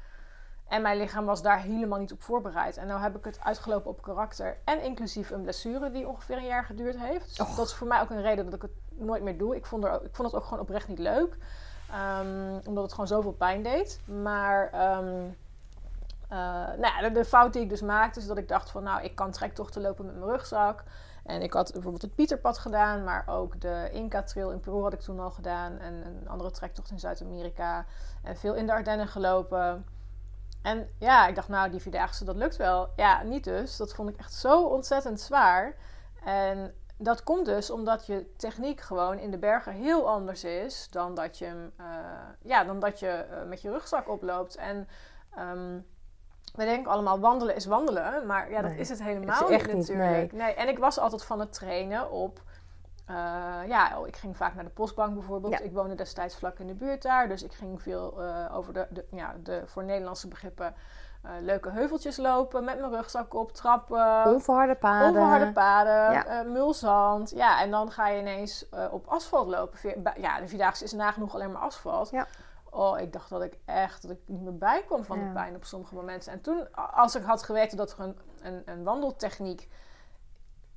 En 0.68 0.82
mijn 0.82 0.96
lichaam 0.98 1.24
was 1.24 1.42
daar 1.42 1.60
helemaal 1.60 1.98
niet 1.98 2.12
op 2.12 2.22
voorbereid. 2.22 2.76
En 2.76 2.86
nou 2.86 3.00
heb 3.00 3.16
ik 3.16 3.24
het 3.24 3.38
uitgelopen 3.42 3.90
op 3.90 4.02
karakter. 4.02 4.58
En 4.64 4.82
inclusief 4.82 5.30
een 5.30 5.42
blessure 5.42 5.90
die 5.90 6.08
ongeveer 6.08 6.36
een 6.36 6.46
jaar 6.46 6.64
geduurd 6.64 6.96
heeft. 6.98 7.28
Dus 7.28 7.40
Och. 7.40 7.56
dat 7.56 7.66
is 7.66 7.74
voor 7.74 7.86
mij 7.86 8.00
ook 8.00 8.10
een 8.10 8.22
reden 8.22 8.44
dat 8.44 8.54
ik 8.54 8.62
het 8.62 8.70
nooit 8.88 9.22
meer 9.22 9.38
doe. 9.38 9.56
Ik 9.56 9.66
vond, 9.66 9.84
er, 9.84 9.92
ik 10.04 10.14
vond 10.14 10.30
het 10.32 10.40
ook 10.40 10.44
gewoon 10.46 10.62
oprecht 10.62 10.88
niet 10.88 10.98
leuk. 10.98 11.36
Ehm, 11.90 12.58
omdat 12.64 12.82
het 12.82 12.92
gewoon 12.92 13.06
zoveel 13.06 13.32
pijn 13.32 13.62
deed. 13.62 14.00
Maar 14.04 14.70
ehm, 14.72 15.24
eh, 16.28 16.38
nou 16.78 17.02
ja, 17.02 17.08
de, 17.08 17.25
fout 17.25 17.52
die 17.52 17.62
ik 17.62 17.69
dus 17.69 17.82
maakte 17.82 18.19
is 18.19 18.26
dat 18.26 18.38
ik 18.38 18.49
dacht 18.49 18.70
van... 18.70 18.82
nou, 18.82 19.02
ik 19.02 19.14
kan 19.14 19.31
trektochten 19.31 19.82
lopen 19.82 20.06
met 20.06 20.17
mijn 20.17 20.31
rugzak. 20.31 20.84
En 21.24 21.43
ik 21.43 21.53
had 21.53 21.72
bijvoorbeeld 21.72 22.03
het 22.03 22.15
Pieterpad 22.15 22.58
gedaan, 22.58 23.05
maar 23.05 23.24
ook 23.27 23.60
de 23.60 23.89
Inca 23.93 24.22
Trail 24.22 24.50
in 24.50 24.60
Peru 24.60 24.82
had 24.82 24.93
ik 24.93 25.00
toen 25.00 25.20
al 25.20 25.31
gedaan. 25.31 25.79
En 25.79 25.94
een 26.06 26.29
andere 26.29 26.50
trektocht 26.50 26.91
in 26.91 26.98
Zuid-Amerika. 26.98 27.86
En 28.22 28.36
veel 28.36 28.55
in 28.55 28.67
de 28.67 28.72
Ardennen 28.72 29.08
gelopen. 29.08 29.86
En 30.62 30.89
ja, 30.98 31.27
ik 31.27 31.34
dacht, 31.34 31.48
nou, 31.48 31.70
die 31.70 31.81
vierdaagse, 31.81 32.24
dat 32.24 32.36
lukt 32.36 32.56
wel. 32.56 32.89
Ja, 32.96 33.22
niet 33.22 33.44
dus. 33.44 33.77
Dat 33.77 33.94
vond 33.94 34.08
ik 34.08 34.17
echt 34.17 34.32
zo 34.32 34.65
ontzettend 34.65 35.20
zwaar. 35.20 35.77
En 36.24 36.74
dat 36.98 37.22
komt 37.22 37.46
dus 37.46 37.70
omdat 37.70 38.06
je 38.06 38.32
techniek 38.36 38.81
gewoon 38.81 39.19
in 39.19 39.31
de 39.31 39.39
bergen 39.39 39.72
heel 39.72 40.08
anders 40.08 40.44
is 40.44 40.89
dan 40.91 41.15
dat 41.15 41.39
je, 41.39 41.70
eh, 41.77 41.86
ja, 42.43 42.65
dan 42.65 42.81
dat 42.81 42.98
je 42.98 43.08
eh, 43.08 43.43
met 43.48 43.62
je 43.62 43.70
rugzak 43.70 44.08
oploopt. 44.08 44.56
En 44.56 44.89
ehm, 45.34 45.79
we 46.56 46.65
denken 46.65 46.93
allemaal 46.93 47.20
wandelen 47.20 47.55
is 47.55 47.67
wandelen, 47.67 48.27
maar 48.27 48.51
ja, 48.51 48.60
dat 48.60 48.70
Nee, 48.70 48.81
is 48.81 48.89
het 48.89 48.98
is 48.98 49.05
helemaal 49.05 49.51
echt 49.51 49.67
niet 49.67 49.77
natuurlijk. 49.77 50.32
Nee. 50.32 50.55
En 50.55 50.69
ik 50.69 50.79
was 50.79 50.98
altijd 50.98 51.25
van 51.25 51.41
het 51.41 51.53
trainen 51.53 52.10
op. 52.10 52.41
eh, 53.06 53.15
ja, 53.67 53.96
ik 54.06 54.17
ging 54.17 54.36
vaak 54.36 54.55
naar 54.55 54.65
de 54.65 54.70
postbank 54.70 55.15
bijvoorbeeld. 55.15 55.53
Ja. 55.53 55.58
Ik 55.60 55.72
woonde 55.72 55.94
destijds 55.94 56.36
vlak 56.36 56.58
in 56.58 56.67
de 56.67 56.75
buurt 56.75 57.03
daar. 57.03 57.29
Dus 57.29 57.43
ik 57.43 57.53
ging 57.53 57.82
veel 57.82 58.22
eh, 58.22 58.56
over 58.56 58.72
de, 58.72 58.86
de, 58.91 59.05
ja, 59.10 59.34
de 59.43 59.63
voor 59.65 59.84
Nederlandse 59.84 60.29
begrippen 60.29 60.75
eh, 61.22 61.31
leuke 61.41 61.70
heuveltjes 61.70 62.17
lopen. 62.17 62.65
Met 62.65 62.79
mijn 62.81 62.93
rugzak 62.93 63.34
op, 63.34 63.53
trappen. 63.53 64.25
Onverharde 64.27 64.75
paden. 64.75 65.08
Onverharde 65.08 65.53
paden, 65.53 66.13
Ja. 66.13 66.43
mulzand. 66.43 67.31
Ja, 67.31 67.60
en 67.60 67.70
dan 67.70 67.91
ga 67.91 68.08
je 68.08 68.20
ineens 68.20 68.67
op 68.91 69.06
asfalt 69.06 69.48
lopen. 69.48 69.79
Ja, 70.17 70.41
de 70.41 70.48
Vierdaagse 70.48 70.84
is 70.84 70.93
nagenoeg 70.93 71.34
alleen 71.34 71.53
maar 71.53 71.63
asfalt. 71.63 72.10
Ja. 72.10 72.27
Oh, 72.76 73.00
ik 73.00 73.12
dacht 73.12 73.28
dat 73.30 73.42
ik 73.42 73.58
echt 73.64 74.02
dat 74.02 74.10
ik 74.10 74.18
niet 74.26 74.42
meer 74.42 74.58
bij 74.58 74.82
kwam 74.86 75.04
van 75.04 75.18
Ja. 75.18 75.26
de 75.26 75.32
pijn 75.32 75.54
op 75.56 75.64
sommige 75.64 75.94
momenten. 75.94 76.32
En 76.32 76.40
toen, 76.40 76.74
als 76.74 77.14
ik 77.14 77.22
had 77.22 77.42
geweten 77.42 77.76
dat 77.76 77.92
er 77.92 78.00
een, 78.00 78.16
een, 78.42 78.62
een 78.64 78.84
wandeltechniek 78.84 79.68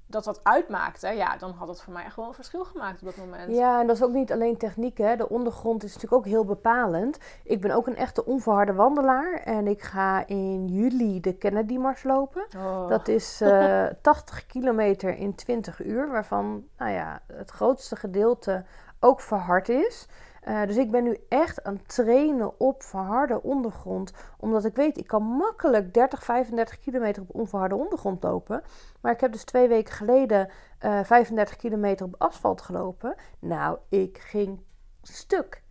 dat 0.06 0.24
dat 0.24 0.40
uitmaakte, 0.44 1.08
ja, 1.08 1.38
dan 1.38 1.52
had 1.52 1.68
het 1.68 1.82
voor 1.82 1.94
mij 1.94 2.04
echt 2.04 2.16
wel 2.16 2.28
een 2.28 2.34
verschil 2.34 2.66
gemaakt 2.66 3.00
op 3.02 3.06
dat 3.08 3.18
moment. 3.18 3.56
Ja, 3.56 3.80
en 3.80 3.88
dat 3.88 3.96
is 3.96 4.04
ook 4.04 4.12
niet 4.14 4.32
alleen 4.32 4.58
techniek. 4.58 4.98
Hè. 4.98 5.16
De 5.16 5.30
ondergrond 5.30 5.84
is 5.84 5.94
natuurlijk 5.94 6.22
ook 6.22 6.28
heel 6.32 6.46
bepalend. 6.46 7.18
Ik 7.44 7.62
ben 7.62 7.72
ook 7.72 7.88
een 7.88 7.96
echte 7.96 8.26
onverharde 8.26 8.74
wandelaar. 8.74 9.34
En 9.34 9.68
ik 9.68 9.82
ga 9.82 10.28
in 10.28 10.68
juli 10.68 11.20
de 11.20 11.34
Kennedy 11.34 11.78
Mars 11.78 12.04
lopen. 12.04 12.46
Oh. 12.58 12.88
Dat 12.88 13.08
is 13.08 13.42
eh 13.42 13.86
80 14.02 14.46
kilometer 14.46 15.18
in 15.18 15.36
20 15.36 15.84
uur. 15.84 16.10
Waarvan 16.12 16.68
nou 16.78 16.92
ja, 16.92 17.22
het 17.28 17.50
grootste 17.50 17.96
gedeelte 17.96 18.66
ook 19.00 19.22
verhard 19.22 19.70
is. 19.70 20.08
Eh, 20.44 20.66
dus 20.66 20.78
ik 20.78 20.92
ben 20.92 21.04
nu 21.04 21.18
echt 21.30 21.64
aan 21.64 21.74
het 21.74 21.88
trainen 21.88 22.60
op 22.60 22.84
verharde 22.84 23.44
ondergrond. 23.44 24.14
Omdat 24.40 24.66
ik 24.66 24.76
weet, 24.76 24.98
ik 24.98 25.08
kan 25.08 25.24
makkelijk 25.24 25.94
30, 25.94 26.24
35 26.24 26.80
kilometer 26.80 27.22
op 27.22 27.36
onverharde 27.36 27.76
ondergrond 27.76 28.24
lopen. 28.24 28.62
Maar 29.02 29.12
ik 29.12 29.22
heb 29.22 29.32
dus 29.32 29.44
twee 29.44 29.68
weken 29.68 29.94
geleden 29.94 30.50
uh, 30.86 31.04
35 31.04 31.56
kilometer 31.56 32.06
op 32.06 32.16
asfalt 32.18 32.62
gelopen. 32.62 33.16
Nou, 33.40 33.78
ik 33.90 34.18
ging 34.18 34.60
stuk. 35.02 35.64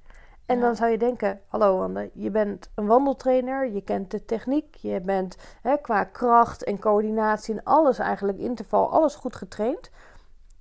En 0.46 0.56
Ja. 0.56 0.62
dan 0.62 0.76
zou 0.76 0.90
je 0.90 0.98
denken, 0.98 1.40
hallo 1.48 1.78
Wanda, 1.78 2.06
je 2.12 2.30
bent 2.30 2.70
een 2.74 2.86
wandeltrainer, 2.86 3.70
je 3.70 3.80
kent 3.80 4.10
de 4.10 4.24
techniek, 4.24 4.74
je 4.74 5.00
bent 5.00 5.36
hè, 5.62 5.76
qua 5.76 6.04
kracht 6.04 6.64
en 6.64 6.78
coördinatie 6.78 7.54
en 7.54 7.62
alles 7.64 7.98
eigenlijk, 7.98 8.38
interval, 8.38 8.90
alles 8.90 9.14
goed 9.14 9.36
getraind. 9.36 9.90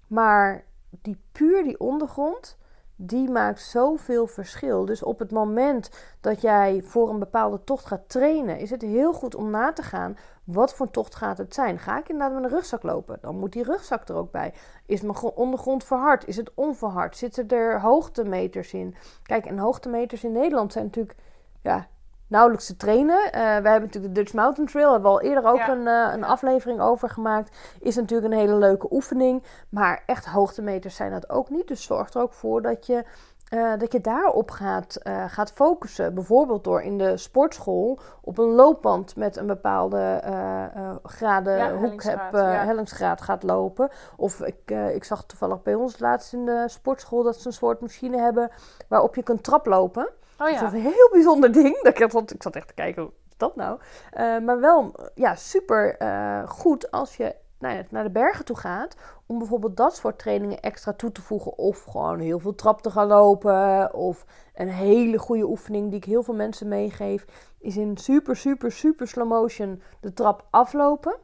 Maar 0.08 0.64
die 0.90 1.22
puur 1.32 1.64
die 1.64 1.80
ondergrond, 1.80 2.58
die 3.00 3.30
maakt 3.30 3.62
zoveel 3.62 4.28
verschil. 4.28 4.86
Dus 4.86 5.04
op 5.04 5.20
het 5.20 5.32
moment 5.32 5.90
dat 6.22 6.42
jij 6.42 6.82
voor 6.84 7.10
een 7.10 7.20
bepaalde 7.20 7.64
tocht 7.64 7.86
gaat 7.86 8.10
trainen, 8.10 8.60
is 8.60 8.70
het 8.70 8.82
heel 8.82 9.14
goed 9.14 9.36
om 9.36 9.50
na 9.50 9.74
te 9.74 9.84
gaan, 9.84 10.18
wat 10.44 10.74
voor 10.74 10.92
tocht 10.92 11.16
gaat 11.16 11.38
het 11.38 11.54
zijn? 11.54 11.80
Ga 11.80 12.00
ik 12.00 12.10
inderdaad 12.10 12.36
met 12.36 12.44
een 12.44 12.58
rugzak 12.58 12.84
lopen? 12.84 13.18
Dan 13.22 13.40
moet 13.40 13.54
die 13.54 13.64
rugzak 13.64 14.08
er 14.08 14.16
ook 14.16 14.32
bij. 14.32 14.54
Is 14.86 15.02
mijn 15.02 15.16
gro- 15.16 15.34
ondergrond 15.36 15.84
verhard? 15.84 16.28
Is 16.28 16.38
het 16.38 16.52
onverhard? 16.54 17.18
Zitten 17.18 17.48
er 17.48 17.82
hoogtemeters 17.82 18.74
in? 18.74 18.96
Kijk, 19.24 19.46
en 19.46 19.58
hoogtemeters 19.58 20.24
in 20.24 20.32
Nederland 20.32 20.72
zijn 20.72 20.86
natuurlijk 20.86 21.18
ja, 21.62 21.88
nauwelijks 22.28 22.66
te 22.66 22.78
trainen. 22.78 23.32
Eh, 23.32 23.42
we 23.42 23.48
hebben 23.48 23.82
natuurlijk 23.82 24.14
de 24.14 24.22
Dutch 24.22 24.34
Mountain 24.34 24.70
Trail, 24.70 24.92
hebben 24.92 25.12
we 25.12 25.18
al 25.18 25.24
eerder 25.24 25.50
ook 25.52 25.58
Ja. 25.58 25.70
een, 25.70 25.88
eh, 25.88 26.14
een 26.14 26.24
aflevering 26.24 26.82
over 26.82 27.10
gemaakt. 27.10 27.58
Is 27.80 27.96
natuurlijk 27.96 28.34
een 28.34 28.40
hele 28.40 28.56
leuke 28.56 28.88
oefening, 28.92 29.44
maar 29.70 30.04
echt 30.06 30.26
hoogtemeters 30.26 30.96
zijn 30.96 31.12
dat 31.12 31.30
ook 31.30 31.50
niet. 31.50 31.68
Dus 31.68 31.84
zorg 31.84 32.14
er 32.14 32.22
ook 32.22 32.34
voor 32.34 32.62
dat 32.62 32.86
je, 32.86 33.04
eh, 33.50 33.74
dat 33.78 33.92
je 33.92 34.02
daarop 34.02 34.52
gaat, 34.52 35.00
gaat 35.28 35.52
focussen. 35.52 36.14
Bijvoorbeeld 36.14 36.64
door 36.64 36.82
in 36.82 36.98
de 36.98 37.18
sportschool 37.18 38.00
op 38.22 38.38
een 38.38 38.50
loopband 38.50 39.16
met 39.16 39.36
een 39.38 39.48
bepaalde 39.48 40.22
graden 41.04 41.58
Ja, 41.58 41.72
hoek 41.72 41.82
hellingsgraad, 41.82 42.32
heb, 42.32 42.34
ja. 42.34 42.66
hellingsgraad 42.66 43.22
gaat 43.22 43.44
lopen. 43.44 43.90
Of 44.16 44.42
ik, 44.42 44.72
ik 44.94 45.04
zag 45.04 45.26
toevallig 45.26 45.62
bij 45.62 45.76
ons 45.76 46.00
laatst 46.00 46.34
in 46.34 46.46
de 46.46 46.64
sportschool 46.66 47.24
dat 47.24 47.36
ze 47.36 47.48
een 47.48 47.54
soort 47.54 47.82
machine 47.82 48.18
hebben 48.18 48.52
waarop 48.88 49.16
je 49.16 49.24
kunt 49.24 49.44
traplopen. 49.44 50.10
Oh 50.38 50.48
Dat 50.48 50.60
ja. 50.60 50.66
is 50.66 50.74
een 50.74 50.92
heel 50.94 51.10
bijzonder 51.12 51.52
ding. 51.52 51.82
Dat 51.82 52.00
ik, 52.00 52.12
zat, 52.12 52.34
ik 52.34 52.44
zat 52.44 52.56
echt 52.56 52.68
te 52.68 52.74
kijken, 52.74 53.04
wat 53.04 53.14
is 53.30 53.38
dat 53.38 53.56
nou? 53.56 53.80
Eh, 54.12 54.40
maar 54.40 54.60
wel 54.60 54.96
ja, 55.16 55.36
super 55.36 55.98
eh, 55.98 56.50
goed 56.50 56.92
als 56.92 57.16
je 57.18 57.36
nou 57.60 57.76
ja, 57.76 57.84
naar 57.90 58.04
de 58.04 58.10
bergen 58.10 58.46
toe 58.46 58.58
gaat. 58.58 58.96
Om 59.26 59.38
bijvoorbeeld 59.38 59.78
dat 59.78 59.96
soort 59.96 60.20
trainingen 60.20 60.60
extra 60.60 60.94
toe 60.94 61.12
te 61.12 61.22
voegen. 61.22 61.58
Of 61.58 61.84
gewoon 61.84 62.20
heel 62.20 62.40
veel 62.40 62.56
trap 62.56 62.82
te 62.82 62.92
gaan 62.92 63.08
lopen. 63.08 63.94
Of 63.94 64.26
een 64.56 64.70
hele 64.70 65.18
goede 65.18 65.46
oefening 65.46 65.90
die 65.90 65.98
ik 65.98 66.06
heel 66.06 66.24
veel 66.24 66.34
mensen 66.34 66.68
meegeef. 66.68 67.26
Is 67.60 67.78
in 67.78 67.98
super, 67.98 68.36
super, 68.36 68.72
super 68.72 69.08
slow 69.08 69.28
motion 69.28 69.82
de 70.00 70.14
trap 70.14 70.46
aflopen. 70.50 71.16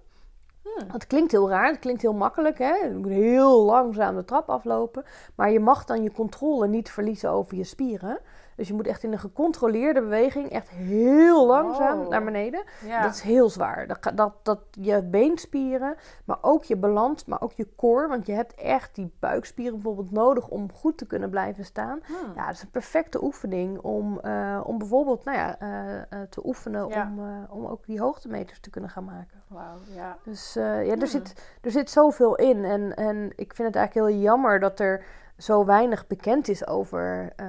Hmm. 0.63 0.91
Het 0.91 1.07
klinkt 1.07 1.31
heel 1.31 1.49
raar, 1.49 1.67
het 1.67 1.79
klinkt 1.79 2.01
heel 2.01 2.13
makkelijk. 2.13 2.57
Hè? 2.57 2.73
Je 2.73 2.93
moet 2.93 3.11
heel 3.11 3.63
langzaam 3.63 4.15
de 4.15 4.25
trap 4.25 4.49
aflopen. 4.49 5.03
Maar 5.35 5.51
je 5.51 5.59
mag 5.59 5.85
dan 5.85 6.03
je 6.03 6.11
controle 6.11 6.67
niet 6.67 6.91
verliezen 6.91 7.29
over 7.29 7.57
je 7.57 7.63
spieren. 7.63 8.19
Dus 8.55 8.67
je 8.67 8.73
moet 8.73 8.87
echt 8.87 9.03
in 9.03 9.11
een 9.11 9.19
gecontroleerde 9.19 10.01
beweging 10.01 10.49
echt 10.49 10.69
heel 10.69 11.45
langzaam 11.45 11.99
Oh. 12.01 12.07
naar 12.09 12.23
beneden. 12.23 12.63
Ja. 12.85 13.01
Dat 13.01 13.13
is 13.13 13.21
heel 13.21 13.49
zwaar. 13.49 13.87
Dat, 13.87 14.11
dat, 14.15 14.33
dat 14.43 14.59
je 14.71 15.03
beenspieren, 15.03 15.95
maar 16.25 16.37
ook 16.41 16.63
je 16.63 16.75
balans, 16.77 17.25
maar 17.25 17.41
ook 17.41 17.51
je 17.51 17.67
core. 17.75 18.07
Want 18.07 18.25
je 18.25 18.33
hebt 18.33 18.55
echt 18.55 18.95
die 18.95 19.13
buikspieren 19.19 19.73
bijvoorbeeld 19.73 20.11
nodig 20.11 20.47
om 20.47 20.71
goed 20.73 20.97
te 20.97 21.05
kunnen 21.05 21.29
blijven 21.29 21.65
staan. 21.65 21.99
Hmm. 22.05 22.33
Ja, 22.35 22.45
dat 22.45 22.55
is 22.55 22.61
een 22.61 22.69
perfecte 22.71 23.23
oefening 23.23 23.79
om, 23.79 24.19
eh, 24.19 24.61
om 24.63 24.77
bijvoorbeeld 24.77 25.23
nou 25.25 25.37
ja, 25.37 25.59
eh, 25.59 25.95
eh, 26.01 26.05
te 26.29 26.45
oefenen 26.45 26.87
Ja. 26.87 27.11
om, 27.17 27.47
om 27.49 27.65
ook 27.65 27.85
die 27.85 27.99
hoogtemeters 27.99 28.59
te 28.59 28.69
kunnen 28.69 28.89
gaan 28.89 29.05
maken. 29.05 29.41
Wauw, 29.47 29.77
ja. 29.95 30.17
Dus 30.23 30.53
ja, 30.53 30.61
er, 30.61 30.97
Hmm. 30.97 31.05
zit, 31.05 31.33
er 31.61 31.71
zit 31.71 31.89
zoveel 31.89 32.35
in. 32.35 32.65
En, 32.65 32.95
en 32.95 33.31
ik 33.35 33.53
vind 33.53 33.67
het 33.67 33.77
eigenlijk 33.77 34.07
heel 34.07 34.19
jammer 34.21 34.59
dat 34.59 34.79
er 34.79 35.03
zo 35.37 35.65
weinig 35.65 36.07
bekend 36.07 36.47
is 36.47 36.67
over, 36.67 37.33
eh, 37.35 37.47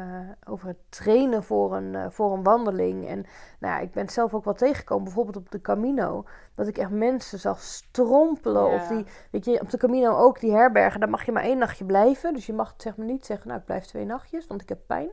over 0.49 0.69
het 0.69 0.79
trainen 0.89 1.43
voor 1.43 1.77
een, 1.77 1.95
eh, 1.95 2.07
voor 2.11 2.33
een 2.33 2.43
wandeling. 2.43 3.07
En 3.07 3.27
nou 3.59 3.75
ja, 3.75 3.79
ik 3.79 3.93
ben 3.93 4.09
zelf 4.09 4.35
ook 4.35 4.45
wel 4.45 4.55
tegengekomen, 4.55 5.05
bijvoorbeeld 5.05 5.37
op 5.37 5.51
de 5.51 5.61
Camino. 5.61 6.25
Dat 6.55 6.67
ik 6.67 6.79
echt 6.79 6.91
mensen 6.91 7.39
zag 7.39 7.61
strompelen. 7.61 8.71
Ja. 8.71 8.75
Of 8.75 8.87
die, 8.87 9.07
weet 9.31 9.45
je, 9.45 9.61
op 9.61 9.71
de 9.71 9.79
Camino 9.79 10.17
ook 10.17 10.41
die 10.41 10.53
herbergen, 10.53 11.01
daar 11.01 11.11
mag 11.11 11.25
je 11.27 11.33
maar 11.33 11.43
één 11.43 11.59
nachtje 11.59 11.85
blijven. 11.85 12.35
Dus 12.35 12.47
je 12.47 12.53
mag 12.53 12.75
zeg 12.77 12.97
maar 12.97 13.07
niet 13.07 13.27
zeggen, 13.27 13.49
nou 13.49 13.61
ik 13.61 13.67
blijf 13.67 13.85
twee 13.85 14.05
nachtjes, 14.05 14.47
want 14.47 14.63
ik 14.63 14.69
heb 14.69 14.81
pijn. 14.87 15.11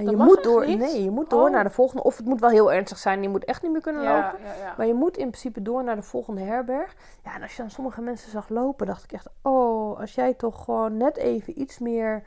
En 0.00 0.10
je 0.10 0.16
moet 0.16 0.36
echt 0.36 0.44
door, 0.44 0.66
niet? 0.66 0.78
nee, 0.78 1.02
je 1.04 1.10
moet 1.10 1.30
door 1.30 1.46
Oh. 1.46 1.50
naar 1.50 1.64
de 1.64 1.70
volgende. 1.70 2.02
Of 2.02 2.16
het 2.16 2.26
moet 2.26 2.40
wel 2.40 2.50
heel 2.50 2.72
ernstig 2.72 2.98
zijn, 2.98 3.22
je 3.22 3.28
moet 3.28 3.44
echt 3.44 3.62
niet 3.62 3.72
meer 3.72 3.80
kunnen 3.80 4.02
lopen. 4.02 4.40
Ja, 4.42 4.52
ja, 4.58 4.64
ja. 4.64 4.74
Maar 4.76 4.86
je 4.86 4.94
moet 4.94 5.16
in 5.16 5.28
principe 5.28 5.62
door 5.62 5.84
naar 5.84 5.96
de 5.96 6.02
volgende 6.02 6.40
herberg. 6.40 6.94
Ja, 7.24 7.34
en 7.34 7.42
als 7.42 7.56
je 7.56 7.62
dan 7.62 7.70
sommige 7.70 8.00
mensen 8.00 8.30
zag 8.30 8.48
lopen, 8.48 8.86
dacht 8.86 9.04
ik 9.04 9.12
echt... 9.12 9.28
Oh, 9.42 10.00
als 10.00 10.14
jij 10.14 10.34
toch 10.34 10.64
gewoon 10.64 10.96
net 10.96 11.16
even 11.16 11.60
iets 11.60 11.78
meer 11.78 12.22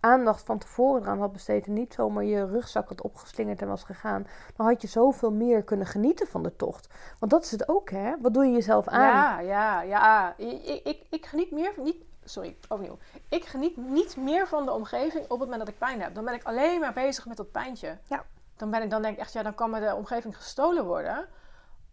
aandacht 0.00 0.42
van 0.42 0.58
tevoren 0.58 1.02
eraan 1.02 1.18
had 1.20 1.32
besteed... 1.32 1.66
en 1.66 1.72
niet 1.72 1.94
zomaar 1.94 2.24
je 2.24 2.46
rugzak 2.46 2.88
had 2.88 3.02
opgeslingerd 3.02 3.62
en 3.62 3.68
was 3.68 3.84
gegaan... 3.84 4.26
dan 4.56 4.66
had 4.66 4.82
je 4.82 4.88
zoveel 4.88 5.32
meer 5.32 5.62
kunnen 5.62 5.86
genieten 5.86 6.26
van 6.26 6.42
de 6.42 6.56
tocht. 6.56 6.88
Want 7.18 7.32
dat 7.32 7.44
is 7.44 7.50
het 7.50 7.68
ook, 7.68 7.90
hè? 7.90 8.12
Wat 8.20 8.34
doe 8.34 8.44
je 8.44 8.52
jezelf 8.52 8.88
aan? 8.88 9.00
Ja, 9.00 9.40
ja, 9.40 9.82
ja. 9.82 10.34
Ik, 10.36 10.80
ik, 10.84 11.02
ik 11.10 11.26
geniet 11.26 11.50
meer 11.50 11.72
van... 11.74 11.84
Niet, 11.84 11.96
sorry, 12.24 12.56
overnieuw. 12.68 12.98
Ik 13.28 13.44
geniet 13.44 13.76
niet 13.76 14.16
meer 14.16 14.48
van 14.48 14.64
de 14.64 14.72
omgeving 14.72 15.24
op 15.24 15.30
het 15.30 15.48
moment 15.48 15.58
dat 15.58 15.68
ik 15.68 15.78
pijn 15.78 16.00
heb. 16.00 16.14
Dan 16.14 16.24
ben 16.24 16.34
ik 16.34 16.44
alleen 16.44 16.80
maar 16.80 16.92
bezig 16.92 17.26
met 17.26 17.36
dat 17.36 17.50
pijntje. 17.50 17.98
Ja. 18.08 18.24
Dan, 18.56 18.70
ben 18.70 18.82
ik, 18.82 18.90
dan 18.90 19.02
denk 19.02 19.14
ik 19.14 19.20
echt, 19.20 19.32
ja, 19.32 19.42
dan 19.42 19.54
kan 19.54 19.70
me 19.70 19.80
de 19.80 19.94
omgeving 19.94 20.36
gestolen 20.36 20.84
worden. 20.84 21.28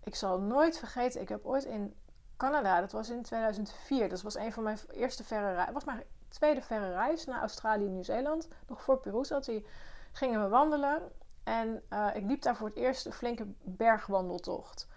Ik 0.03 0.15
zal 0.15 0.39
nooit 0.39 0.77
vergeten, 0.77 1.21
ik 1.21 1.29
heb 1.29 1.45
ooit 1.45 1.63
in 1.63 1.95
Canada, 2.37 2.79
dat 2.79 2.91
was 2.91 3.09
in 3.09 3.21
2004. 3.23 4.09
Dat 4.09 4.21
was 4.21 4.35
een 4.35 4.53
van 4.53 4.63
mijn 4.63 4.77
eerste 4.91 5.23
verre 5.23 5.53
reizen. 5.53 5.73
was 5.73 5.83
mijn 5.83 6.03
tweede 6.29 6.61
verre 6.61 6.91
reis 6.93 7.25
naar 7.25 7.39
Australië 7.39 7.85
en 7.85 7.93
Nieuw-Zeeland. 7.93 8.47
Nog 8.67 8.81
voor 8.81 8.97
Peru 8.99 9.25
zat 9.25 9.45
hij. 9.45 9.65
Gingen 10.11 10.41
we 10.41 10.47
wandelen. 10.47 11.11
En 11.43 11.83
eh, 11.89 12.07
ik 12.13 12.23
liep 12.23 12.41
daar 12.41 12.55
voor 12.55 12.67
het 12.67 12.77
eerst 12.77 13.05
een 13.05 13.13
flinke 13.13 13.45
bergwandeltocht. 13.63 14.87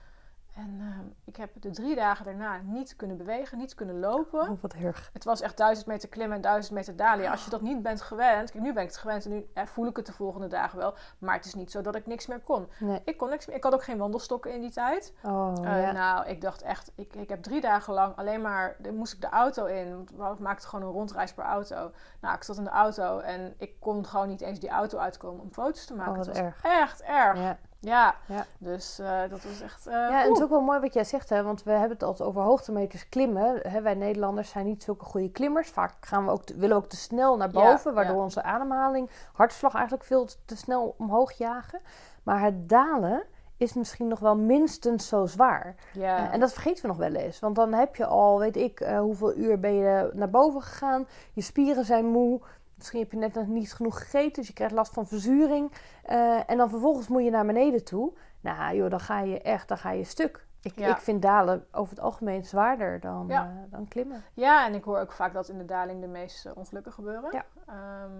En 0.54 0.76
eh, 0.80 0.86
ik 1.24 1.36
heb 1.36 1.50
de 1.60 1.70
drie 1.70 1.94
dagen 1.94 2.24
daarna 2.24 2.60
niet 2.62 2.96
kunnen 2.96 3.16
bewegen, 3.16 3.58
niet 3.58 3.74
kunnen 3.74 4.00
lopen. 4.00 4.48
Oh, 4.48 4.60
wat 4.60 4.74
erg. 4.74 5.10
Het 5.12 5.24
was 5.24 5.40
echt 5.40 5.56
duizend 5.56 5.86
meter 5.86 6.08
klimmen 6.08 6.36
en 6.36 6.42
duizend 6.42 6.74
meter 6.74 6.96
dalen. 6.96 7.24
Ja, 7.24 7.30
als 7.30 7.44
je 7.44 7.50
dat 7.50 7.60
niet 7.60 7.82
bent 7.82 8.00
gewend, 8.00 8.50
kijk, 8.50 8.64
nu 8.64 8.72
ben 8.72 8.82
ik 8.82 8.88
het 8.88 8.98
gewend 8.98 9.24
en 9.24 9.30
nu 9.30 9.46
eh, 9.54 9.66
voel 9.66 9.86
ik 9.86 9.96
het 9.96 10.06
de 10.06 10.12
volgende 10.12 10.46
dagen 10.46 10.78
wel. 10.78 10.94
Maar 11.18 11.34
het 11.34 11.44
is 11.44 11.54
niet 11.54 11.70
zo 11.70 11.80
dat 11.80 11.94
ik 11.94 12.06
niks 12.06 12.26
meer 12.26 12.40
kon. 12.40 12.68
Nee. 12.78 13.00
Ik 13.04 13.16
kon 13.16 13.28
niks 13.28 13.46
meer. 13.46 13.56
Ik 13.56 13.64
had 13.64 13.74
ook 13.74 13.82
geen 13.82 13.98
wandelstokken 13.98 14.52
in 14.52 14.60
die 14.60 14.70
tijd. 14.70 15.12
Oh, 15.22 15.52
ja. 15.62 15.92
Nou, 15.92 16.26
ik 16.26 16.40
dacht 16.40 16.62
echt, 16.62 16.92
ik, 16.94 17.14
ik 17.16 17.28
heb 17.28 17.42
drie 17.42 17.60
dagen 17.60 17.94
lang 17.94 18.16
alleen 18.16 18.40
maar, 18.40 18.76
moest 18.92 19.12
ik 19.12 19.20
de 19.20 19.28
auto 19.28 19.64
in. 19.64 20.08
Want 20.14 20.38
we 20.38 20.42
maakten 20.42 20.68
gewoon 20.68 20.84
een 20.84 20.92
rondreis 20.92 21.34
per 21.34 21.44
auto. 21.44 21.90
Nou, 22.20 22.34
ik 22.34 22.42
zat 22.42 22.56
in 22.56 22.64
de 22.64 22.70
auto 22.70 23.18
en 23.18 23.54
ik 23.58 23.80
kon 23.80 24.06
gewoon 24.06 24.28
niet 24.28 24.40
eens 24.40 24.60
die 24.60 24.70
auto 24.70 24.98
uitkomen 24.98 25.42
om 25.42 25.52
foto's 25.52 25.84
te 25.84 25.94
maken. 25.94 26.12
Oh, 26.12 26.18
wat 26.18 26.26
het 26.26 26.36
was 26.36 26.44
erg. 26.44 26.62
echt 26.62 27.02
erg. 27.02 27.38
Ja, 27.38 27.58
Ja. 27.84 28.14
Ja. 28.26 28.46
dus 28.58 28.98
eh, 28.98 29.20
dat 29.30 29.42
was 29.44 29.60
echt. 29.62 29.86
eh, 29.86 29.92
Ja, 29.92 30.22
en 30.22 30.28
het 30.28 30.36
is 30.36 30.42
ook 30.42 30.50
wel 30.50 30.60
mooi 30.60 30.80
wat 30.80 30.94
jij 30.94 31.04
zegt, 31.04 31.28
hè? 31.28 31.42
want 31.42 31.62
we 31.62 31.70
hebben 31.70 31.90
het 31.90 32.02
altijd 32.02 32.28
over 32.28 32.42
hoogtemeters 32.42 33.08
klimmen. 33.08 33.60
Hè, 33.68 33.80
wij 33.82 33.94
Nederlanders 33.94 34.50
zijn 34.50 34.66
niet 34.66 34.82
zulke 34.82 35.04
goede 35.04 35.30
klimmers. 35.30 35.68
Vaak 35.70 35.92
gaan 36.00 36.24
we 36.24 36.30
ook 36.30 36.44
te- 36.44 36.54
willen 36.54 36.76
we 36.76 36.82
ook 36.82 36.88
te 36.88 36.96
snel 36.96 37.36
naar 37.36 37.52
Ja, 37.52 37.70
boven, 37.70 37.94
waardoor 37.94 38.16
ja. 38.16 38.22
onze 38.22 38.42
ademhaling, 38.42 39.10
hartslag 39.32 39.74
eigenlijk 39.74 40.04
veel 40.04 40.24
te, 40.24 40.36
te 40.44 40.56
snel 40.56 40.94
omhoog 40.98 41.32
jagen. 41.32 41.80
Maar 42.22 42.40
het 42.40 42.68
dalen 42.68 43.22
is 43.56 43.72
misschien 43.74 44.08
nog 44.08 44.18
wel 44.18 44.36
minstens 44.36 45.08
zo 45.08 45.26
zwaar. 45.26 45.74
ja. 45.92 46.16
Eh, 46.16 46.32
en 46.34 46.40
dat 46.40 46.52
vergeten 46.52 46.82
we 46.82 46.88
nog 46.88 46.96
wel 46.96 47.14
eens. 47.14 47.40
Want 47.40 47.56
dan 47.56 47.72
heb 47.72 47.96
je 47.96 48.06
al, 48.06 48.38
weet 48.38 48.56
ik, 48.56 48.78
hoeveel 48.98 49.36
uur 49.36 49.60
ben 49.60 49.74
je 49.74 50.10
naar 50.14 50.30
boven 50.30 50.62
gegaan. 50.62 51.06
Je 51.32 51.40
spieren 51.42 51.84
zijn 51.84 52.04
moe. 52.06 52.40
Misschien 52.76 53.00
heb 53.00 53.10
je 53.10 53.16
net 53.18 53.34
nog 53.34 53.46
niet 53.46 53.72
genoeg 53.72 53.98
gegeten, 53.98 54.32
dus 54.32 54.46
je 54.46 54.52
krijgt 54.52 54.74
last 54.74 54.92
van 54.92 55.06
verzuring. 55.06 55.72
Eh, 56.02 56.50
en 56.50 56.56
dan 56.56 56.68
vervolgens 56.70 57.08
moet 57.08 57.24
je 57.24 57.30
naar 57.30 57.46
beneden 57.46 57.84
toe. 57.84 58.12
Nou 58.40 58.76
joh, 58.76 58.90
dan 58.90 59.00
ga 59.00 59.20
je 59.20 59.40
echt, 59.40 59.68
dan 59.68 59.78
ga 59.78 59.90
je 59.90 60.04
stuk. 60.04 60.46
Ik, 60.62 60.78
Ja. 60.78 60.88
ik 60.90 60.96
vind 61.02 61.22
dalen 61.22 61.66
over 61.72 61.90
het 61.94 62.04
algemeen 62.04 62.44
zwaarder 62.44 63.00
dan, 63.00 63.24
Ja. 63.28 63.42
eh, 63.42 63.70
dan 63.70 63.88
klimmen. 63.88 64.22
Ja, 64.34 64.66
en 64.66 64.74
ik 64.74 64.84
hoor 64.84 64.98
ook 64.98 65.12
vaak 65.12 65.32
dat 65.32 65.48
in 65.48 65.58
de 65.58 65.64
daling 65.64 66.00
de 66.00 66.06
meeste 66.06 66.54
ongelukken 66.54 66.92
gebeuren. 66.92 67.30
Ja. 67.32 67.44
Ehm, 67.66 68.12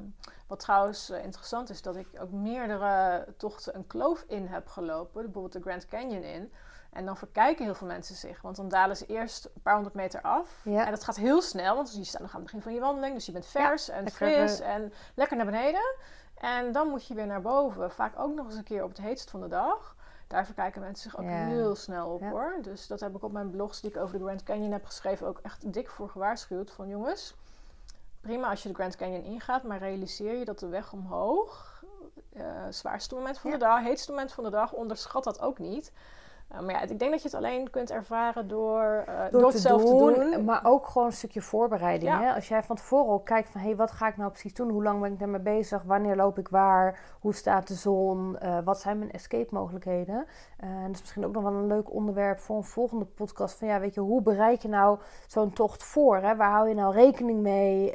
wat 0.47 0.61
trouwens 0.61 1.11
eh, 1.11 1.25
interessant 1.25 1.71
is, 1.71 1.83
dat 1.83 1.97
ik 1.97 2.09
ook 2.21 2.31
meerdere 2.31 3.27
tochten 3.37 3.75
een 3.77 3.87
kloof 3.87 4.25
in 4.29 4.47
heb 4.47 4.67
gelopen. 4.67 5.13
Bijvoorbeeld 5.23 5.53
de 5.53 5.61
Grand 5.61 5.87
Canyon 5.87 6.23
in. 6.23 6.53
En 6.95 7.05
dan 7.05 7.17
verkijken 7.17 7.65
heel 7.65 7.75
veel 7.75 7.87
mensen 7.87 8.15
zich. 8.15 8.43
Want 8.43 8.57
dan 8.57 8.69
dalen 8.69 8.97
ze 8.97 9.07
eerst 9.07 9.45
een 9.45 9.63
paar 9.63 9.75
honderd 9.75 9.95
meter 9.95 10.21
af. 10.21 10.61
Ja. 10.65 10.85
En 10.85 10.91
dat 10.91 11.05
gaat 11.05 11.17
heel 11.17 11.43
snel, 11.43 11.75
want 11.75 11.95
je 11.95 12.05
staat 12.05 12.21
nog 12.21 12.31
aan 12.31 12.37
het 12.37 12.45
begin 12.45 12.63
van 12.63 12.75
je 12.75 12.81
wandeling. 12.81 13.15
Dus 13.15 13.27
je 13.27 13.33
bent 13.33 13.47
vers 13.47 13.89
en 13.89 14.11
fris 14.11 14.61
eh, 14.61 14.75
en 14.75 14.93
lekker 15.15 15.37
naar 15.37 15.47
beneden. 15.47 15.95
En 16.35 16.73
dan 16.73 16.89
moet 16.89 17.07
je 17.07 17.15
weer 17.15 17.27
naar 17.27 17.43
boven. 17.43 17.91
Vaak 17.91 18.19
ook 18.19 18.35
nog 18.35 18.47
eens 18.47 18.57
een 18.57 18.65
keer 18.65 18.83
op 18.83 18.89
het 18.89 19.01
heetst 19.01 19.31
van 19.31 19.41
de 19.41 19.49
dag. 19.49 19.97
Daar 20.27 20.45
verkijken 20.47 20.81
mensen 20.81 21.11
zich 21.11 21.21
ook 21.21 21.27
Ja. 21.27 21.47
heel 21.47 21.75
snel 21.75 22.09
op 22.09 22.21
hoor. 22.23 22.59
Dus 22.63 22.87
dat 22.87 23.01
heb 23.01 23.15
ik 23.17 23.23
op 23.23 23.33
mijn 23.33 23.51
blogs 23.51 23.81
die 23.81 23.91
ik 23.91 23.97
over 23.97 24.19
de 24.19 24.25
Grand 24.25 24.43
Canyon 24.43 24.73
heb 24.73 24.85
geschreven 24.85 25.27
ook 25.27 25.39
echt 25.43 25.73
dik 25.73 25.91
voor 25.91 26.09
gewaarschuwd. 26.09 26.71
Van 26.71 26.89
jongens, 26.89 27.35
prima 28.21 28.49
als 28.51 28.63
je 28.63 28.69
de 28.69 28.75
Grand 28.75 28.97
Canyon 28.97 29.23
ingaat, 29.23 29.63
maar 29.63 29.79
realiseer 29.79 30.39
je 30.39 30.45
dat 30.45 30.59
de 30.59 30.69
weg 30.69 30.93
omhoog, 30.93 31.83
uh, 32.33 32.43
zwaarste 32.71 33.15
moment 33.15 33.39
van 33.39 33.51
de 33.51 33.57
dag, 33.57 33.83
heetste 33.83 34.11
moment 34.11 34.33
van 34.33 34.45
de 34.45 34.51
dag, 34.51 34.73
onderschat 34.73 35.25
dat 35.25 35.41
ook 35.41 35.59
niet. 35.59 35.93
Uh, 36.55 36.61
maar 36.61 36.75
ja, 36.75 36.81
ik 36.81 36.99
denk 36.99 37.11
dat 37.11 37.23
je 37.23 37.29
het 37.29 37.37
alleen 37.37 37.71
kunt 37.71 37.91
ervaren 37.91 38.49
door, 38.49 39.05
uh, 39.09 39.25
door, 39.31 39.47
het 39.47 39.59
zelf 39.59 39.85
doen, 39.85 40.15
te 40.15 40.21
doen. 40.21 40.45
Maar 40.45 40.61
ook 40.65 40.87
gewoon 40.87 41.07
een 41.07 41.13
stukje 41.13 41.41
voorbereiding. 41.41 42.19
Hè? 42.19 42.35
Als 42.35 42.49
jij 42.49 42.63
van 42.63 42.77
tevoren 42.77 43.09
al 43.09 43.21
kijkt 43.21 43.49
van... 43.49 43.61
hé, 43.61 43.67
hey, 43.67 43.77
wat 43.77 43.91
ga 43.91 44.09
ik 44.09 44.17
nou 44.17 44.31
precies 44.31 44.55
doen? 44.55 44.71
Hoe 44.71 44.83
lang 44.83 45.01
ben 45.01 45.13
ik 45.13 45.19
daarmee 45.19 45.41
bezig? 45.41 45.83
Wanneer 45.83 46.17
loop 46.17 46.39
ik 46.39 46.49
waar? 46.49 47.01
Hoe 47.21 47.35
staat 47.35 47.69
de 47.69 47.75
zon? 47.75 48.37
Uh, 48.43 48.59
wat 48.65 48.81
zijn 48.81 48.99
mijn 48.99 49.11
escape 49.11 49.55
mogelijkheden? 49.55 50.27
en 50.57 50.87
dat 50.87 50.95
is 50.95 51.01
misschien 51.01 51.25
ook 51.25 51.33
nog 51.33 51.43
wel 51.43 51.53
een 51.53 51.67
leuk 51.67 51.93
onderwerp 51.93 52.41
voor 52.41 52.57
een 52.57 52.65
volgende 52.65 53.05
podcast. 53.05 53.59
Van 53.59 53.69
ja, 53.69 53.81
weet 53.81 53.95
je, 53.95 54.01
hoe 54.01 54.23
bereid 54.23 54.63
je 54.63 54.69
nou 54.69 54.99
zo'n 55.27 55.53
tocht 55.53 55.83
voor? 55.83 56.17
Hè? 56.17 56.37
Waar 56.37 56.51
hou 56.51 56.69
je 56.69 56.75
nou 56.75 56.95
rekening 56.95 57.41
mee? 57.41 57.93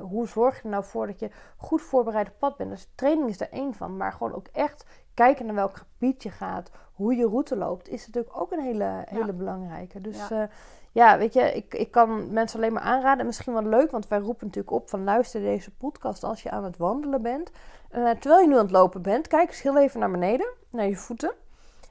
hoe 0.00 0.26
zorg 0.26 0.56
je 0.56 0.62
er 0.62 0.68
nou 0.68 0.84
voor 0.84 1.06
dat 1.06 1.18
je 1.18 1.30
goed 1.56 1.82
voorbereid 1.82 2.28
op 2.28 2.38
pad 2.38 2.56
bent? 2.56 2.70
Dus 2.70 2.92
training 2.94 3.28
is 3.28 3.40
er 3.40 3.50
één 3.50 3.74
van. 3.74 3.96
Maar 3.96 4.12
gewoon 4.12 4.34
ook 4.34 4.46
echt 4.52 4.84
kijken 5.16 5.46
naar 5.46 5.54
welk 5.54 5.76
gebied 5.76 6.22
je 6.22 6.30
gaat, 6.30 6.70
hoe 6.94 7.16
je 7.16 7.28
route 7.28 7.56
loopt, 7.56 7.88
is 7.88 8.06
natuurlijk 8.06 8.40
ook 8.40 8.52
een 8.52 8.60
hele, 8.60 9.04
hele 9.08 9.32
belangrijke. 9.32 10.00
Dus 10.00 10.28
ja. 10.28 10.42
Eh, 10.42 10.48
ja, 10.92 11.18
weet 11.18 11.34
je, 11.34 11.54
ik, 11.54 11.74
ik 11.74 11.90
kan 11.90 12.32
mensen 12.32 12.58
alleen 12.58 12.72
maar 12.72 12.82
aanraden. 12.82 13.26
Misschien 13.26 13.52
wel 13.52 13.62
leuk, 13.62 13.90
want 13.90 14.08
wij 14.08 14.18
roepen 14.18 14.46
natuurlijk 14.46 14.74
op 14.74 14.88
van 14.88 15.04
luister 15.04 15.40
deze 15.40 15.70
podcast 15.70 16.24
als 16.24 16.42
je 16.42 16.50
aan 16.50 16.64
het 16.64 16.76
wandelen 16.76 17.22
bent. 17.22 17.50
Uh, 17.92 18.10
terwijl 18.10 18.40
je 18.40 18.48
nu 18.48 18.54
aan 18.54 18.62
het 18.62 18.70
lopen 18.70 19.02
bent, 19.02 19.28
kijk 19.28 19.48
eens 19.48 19.62
heel 19.62 19.78
even 19.78 20.00
naar 20.00 20.10
beneden, 20.10 20.46
naar 20.70 20.88
je 20.88 20.96
voeten. 20.96 21.32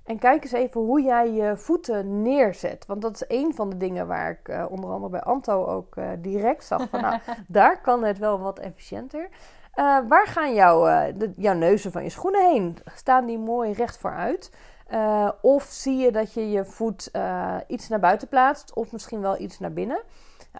En 0.04 0.20
kijk 0.20 0.44
eens 0.44 0.52
even 0.52 0.82
hoe 0.82 1.02
jij 1.02 1.32
je 1.32 1.58
voeten 1.58 2.22
neerzet. 2.22 2.86
Want 2.86 3.02
dat 3.02 3.14
is 3.14 3.24
een 3.28 3.54
van 3.56 3.70
de 3.70 3.78
dingen 3.78 4.08
waar 4.08 4.30
ik 4.30 4.50
uh, 4.50 4.66
onder 4.70 4.90
andere 4.90 5.12
bij 5.12 5.22
Anto 5.22 5.66
ook 5.66 5.96
direct 6.20 6.64
zag. 6.64 6.90
Van, 6.90 7.02
nou, 7.02 7.20
daar 7.48 7.82
kan 7.82 8.04
het 8.04 8.18
wel 8.18 8.40
wat 8.40 8.60
efficiënter. 8.60 9.30
Uh, 9.76 9.98
waar 10.08 10.28
gaan 10.28 10.54
jouw, 10.54 10.88
uh, 11.38 11.52
neuzen 11.54 11.92
van 11.92 12.04
je 12.04 12.10
schoenen 12.10 12.50
heen? 12.52 12.78
Staan 12.96 13.26
die 13.26 13.38
mooi 13.38 13.72
recht 13.72 13.98
vooruit? 13.98 14.52
Uh, 14.92 15.30
of 15.42 15.64
zie 15.64 15.98
je 15.98 16.12
dat 16.12 16.34
je 16.34 16.52
je 16.52 16.66
voet 16.66 17.12
iets 17.68 17.88
naar 17.88 18.00
buiten 18.00 18.28
plaatst 18.28 18.74
of 18.74 18.92
misschien 18.92 19.22
wel 19.22 19.40
iets 19.40 19.60
naar 19.60 19.74
binnen? 19.74 20.02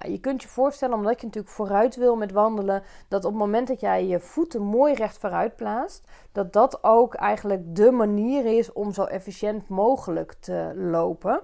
Je 0.08 0.20
kunt 0.20 0.42
je 0.42 0.48
voorstellen, 0.48 0.96
omdat 0.96 1.20
je 1.20 1.26
natuurlijk 1.26 1.54
vooruit 1.54 1.96
wil 1.96 2.16
met 2.16 2.32
wandelen, 2.32 2.84
dat 3.08 3.26
op 3.26 3.32
het 3.32 3.40
moment 3.40 3.68
dat 3.68 3.80
jij 3.80 4.06
je 4.06 4.20
voeten 4.20 4.62
mooi 4.62 4.94
recht 4.94 5.18
vooruit 5.18 5.56
plaatst, 5.56 6.08
dat 6.32 6.54
dat 6.54 6.84
ook 6.84 7.14
eigenlijk 7.14 7.76
de 7.76 7.92
manier 7.92 8.58
is 8.58 8.74
om 8.74 8.94
zo 8.94 9.04
efficiënt 9.04 9.68
mogelijk 9.68 10.34
te 10.40 10.72
lopen. 10.76 11.42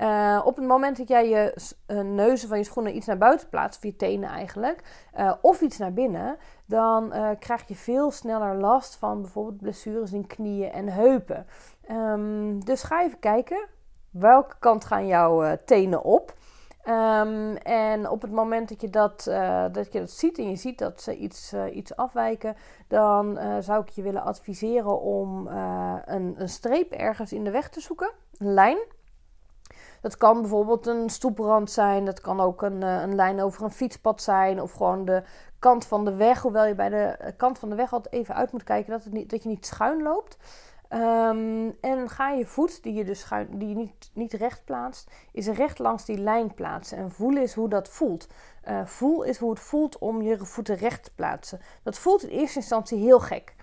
Uh, 0.00 0.42
op 0.44 0.56
het 0.56 0.66
moment 0.66 0.96
dat 0.96 1.08
jij 1.08 1.28
je 1.28 1.56
uh, 1.86 2.00
neuzen 2.00 2.48
van 2.48 2.58
je 2.58 2.64
schoenen 2.64 2.96
iets 2.96 3.06
naar 3.06 3.18
buiten 3.18 3.48
plaatst, 3.48 3.76
of 3.76 3.84
je 3.84 3.96
tenen 3.96 4.28
eigenlijk, 4.28 5.08
uh, 5.18 5.32
of 5.40 5.60
iets 5.60 5.78
naar 5.78 5.92
binnen, 5.92 6.36
dan 6.66 7.12
krijg 7.38 7.68
je 7.68 7.74
veel 7.74 8.10
sneller 8.10 8.56
last 8.56 8.96
van 8.96 9.20
bijvoorbeeld 9.20 9.60
blessures 9.60 10.12
in 10.12 10.26
knieën 10.26 10.72
en 10.72 10.88
heupen. 10.88 11.46
Um, 11.90 12.64
dus 12.64 12.82
ga 12.82 13.02
even 13.02 13.18
kijken, 13.18 13.66
welke 14.10 14.54
kant 14.58 14.84
gaan 14.84 15.06
jouw 15.06 15.56
tenen 15.64 16.02
op? 16.02 16.34
Um, 16.88 17.56
en 17.56 18.08
op 18.08 18.22
het 18.22 18.32
moment 18.32 18.68
dat 18.68 18.80
je 18.80 18.90
dat, 18.90 19.24
dat 19.72 19.92
je 19.92 19.98
dat 19.98 20.10
ziet 20.10 20.38
en 20.38 20.50
je 20.50 20.56
ziet 20.56 20.78
dat 20.78 21.02
ze 21.02 21.16
iets, 21.16 21.54
iets 21.72 21.96
afwijken, 21.96 22.56
dan 22.88 23.38
zou 23.60 23.82
ik 23.82 23.88
je 23.88 24.02
willen 24.02 24.22
adviseren 24.22 25.00
om 25.00 25.46
een, 25.46 26.34
een 26.38 26.48
streep 26.48 26.92
ergens 26.92 27.32
in 27.32 27.44
de 27.44 27.50
weg 27.50 27.68
te 27.68 27.80
zoeken, 27.80 28.10
een 28.38 28.52
lijn. 28.54 28.78
Dat 30.04 30.16
kan 30.16 30.40
bijvoorbeeld 30.40 30.86
een 30.86 31.10
stoeprand 31.10 31.70
zijn. 31.70 32.04
Dat 32.04 32.20
kan 32.20 32.40
ook 32.40 32.62
een, 32.62 32.82
eh, 32.82 33.00
een 33.00 33.14
lijn 33.14 33.40
over 33.40 33.62
een 33.62 33.70
fietspad 33.70 34.22
zijn. 34.22 34.62
Of 34.62 34.72
gewoon 34.72 35.04
de 35.04 35.22
kant 35.58 35.86
van 35.86 36.04
de 36.04 36.14
weg. 36.14 36.42
Hoewel 36.42 36.64
je 36.64 36.74
bij 36.74 36.88
de 36.88 36.96
eh, 36.96 37.32
kant 37.36 37.58
van 37.58 37.68
de 37.68 37.74
weg 37.74 37.92
altijd 37.92 38.14
even 38.14 38.34
uit 38.34 38.52
moet 38.52 38.64
kijken 38.64 38.92
dat, 38.92 39.04
het 39.04 39.12
niet, 39.12 39.30
dat 39.30 39.42
je 39.42 39.48
niet 39.48 39.66
schuin 39.66 40.02
loopt. 40.02 40.36
Um, 40.88 41.76
en 41.80 42.08
ga 42.08 42.30
je 42.30 42.46
voet, 42.46 42.82
die 42.82 42.92
je 42.92 43.04
dus 43.04 43.20
schuin, 43.20 43.48
die 43.58 43.68
je 43.68 43.74
niet, 43.74 44.10
niet 44.12 44.32
recht 44.32 44.64
plaatst, 44.64 45.10
is 45.32 45.48
recht 45.48 45.78
langs 45.78 46.04
die 46.04 46.18
lijn 46.18 46.54
plaatsen. 46.54 46.98
En 46.98 47.10
voel 47.10 47.36
is 47.36 47.54
hoe 47.54 47.68
dat 47.68 47.88
voelt. 47.88 48.28
Uh, 48.68 48.86
voel 48.86 49.22
is 49.22 49.38
hoe 49.38 49.50
het 49.50 49.60
voelt 49.60 49.98
om 49.98 50.22
je 50.22 50.38
voeten 50.38 50.76
recht 50.76 51.04
te 51.04 51.14
plaatsen. 51.14 51.60
Dat 51.82 51.98
voelt 51.98 52.22
in 52.22 52.38
eerste 52.38 52.58
instantie 52.58 52.98
heel 52.98 53.20
gek. 53.20 53.54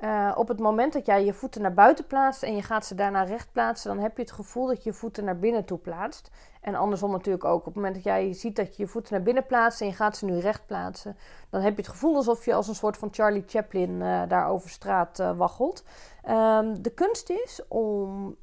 Uh, 0.00 0.32
op 0.34 0.48
het 0.48 0.58
moment 0.58 0.92
dat 0.92 1.06
jij 1.06 1.24
je 1.24 1.32
voeten 1.32 1.62
naar 1.62 1.74
buiten 1.74 2.06
plaatst 2.06 2.42
en 2.42 2.54
je 2.54 2.62
gaat 2.62 2.86
ze 2.86 2.94
daarna 2.94 3.22
recht 3.22 3.52
plaatsen, 3.52 3.94
dan 3.94 4.02
heb 4.02 4.16
je 4.16 4.22
het 4.22 4.32
gevoel 4.32 4.66
dat 4.66 4.82
je 4.82 4.90
je 4.90 4.96
voeten 4.96 5.24
naar 5.24 5.38
binnen 5.38 5.64
toe 5.64 5.78
plaatst. 5.78 6.30
En 6.60 6.74
andersom 6.74 7.10
natuurlijk 7.10 7.44
ook. 7.44 7.58
Op 7.58 7.64
het 7.64 7.74
moment 7.74 7.94
dat 7.94 8.04
jij 8.04 8.32
ziet 8.32 8.56
dat 8.56 8.76
je 8.76 8.82
je 8.82 8.88
voeten 8.88 9.12
naar 9.14 9.22
binnen 9.22 9.46
plaatst 9.46 9.80
en 9.80 9.86
je 9.86 9.92
gaat 9.92 10.16
ze 10.16 10.24
nu 10.24 10.38
recht 10.38 10.66
plaatsen, 10.66 11.16
dan 11.50 11.60
heb 11.60 11.76
je 11.76 11.82
het 11.82 11.90
gevoel 11.90 12.16
alsof 12.16 12.44
je 12.44 12.54
als 12.54 12.68
een 12.68 12.74
soort 12.74 12.96
van 12.96 13.08
Charlie 13.12 13.44
Chaplin 13.46 13.90
uh, 13.90 14.22
daar 14.28 14.48
over 14.48 14.70
straat 14.70 15.18
uh, 15.18 15.36
waggelt. 15.36 15.84
Um, 16.28 16.82
de 16.82 16.92
kunst 16.94 17.30
is 17.30 17.60
om 17.68 18.36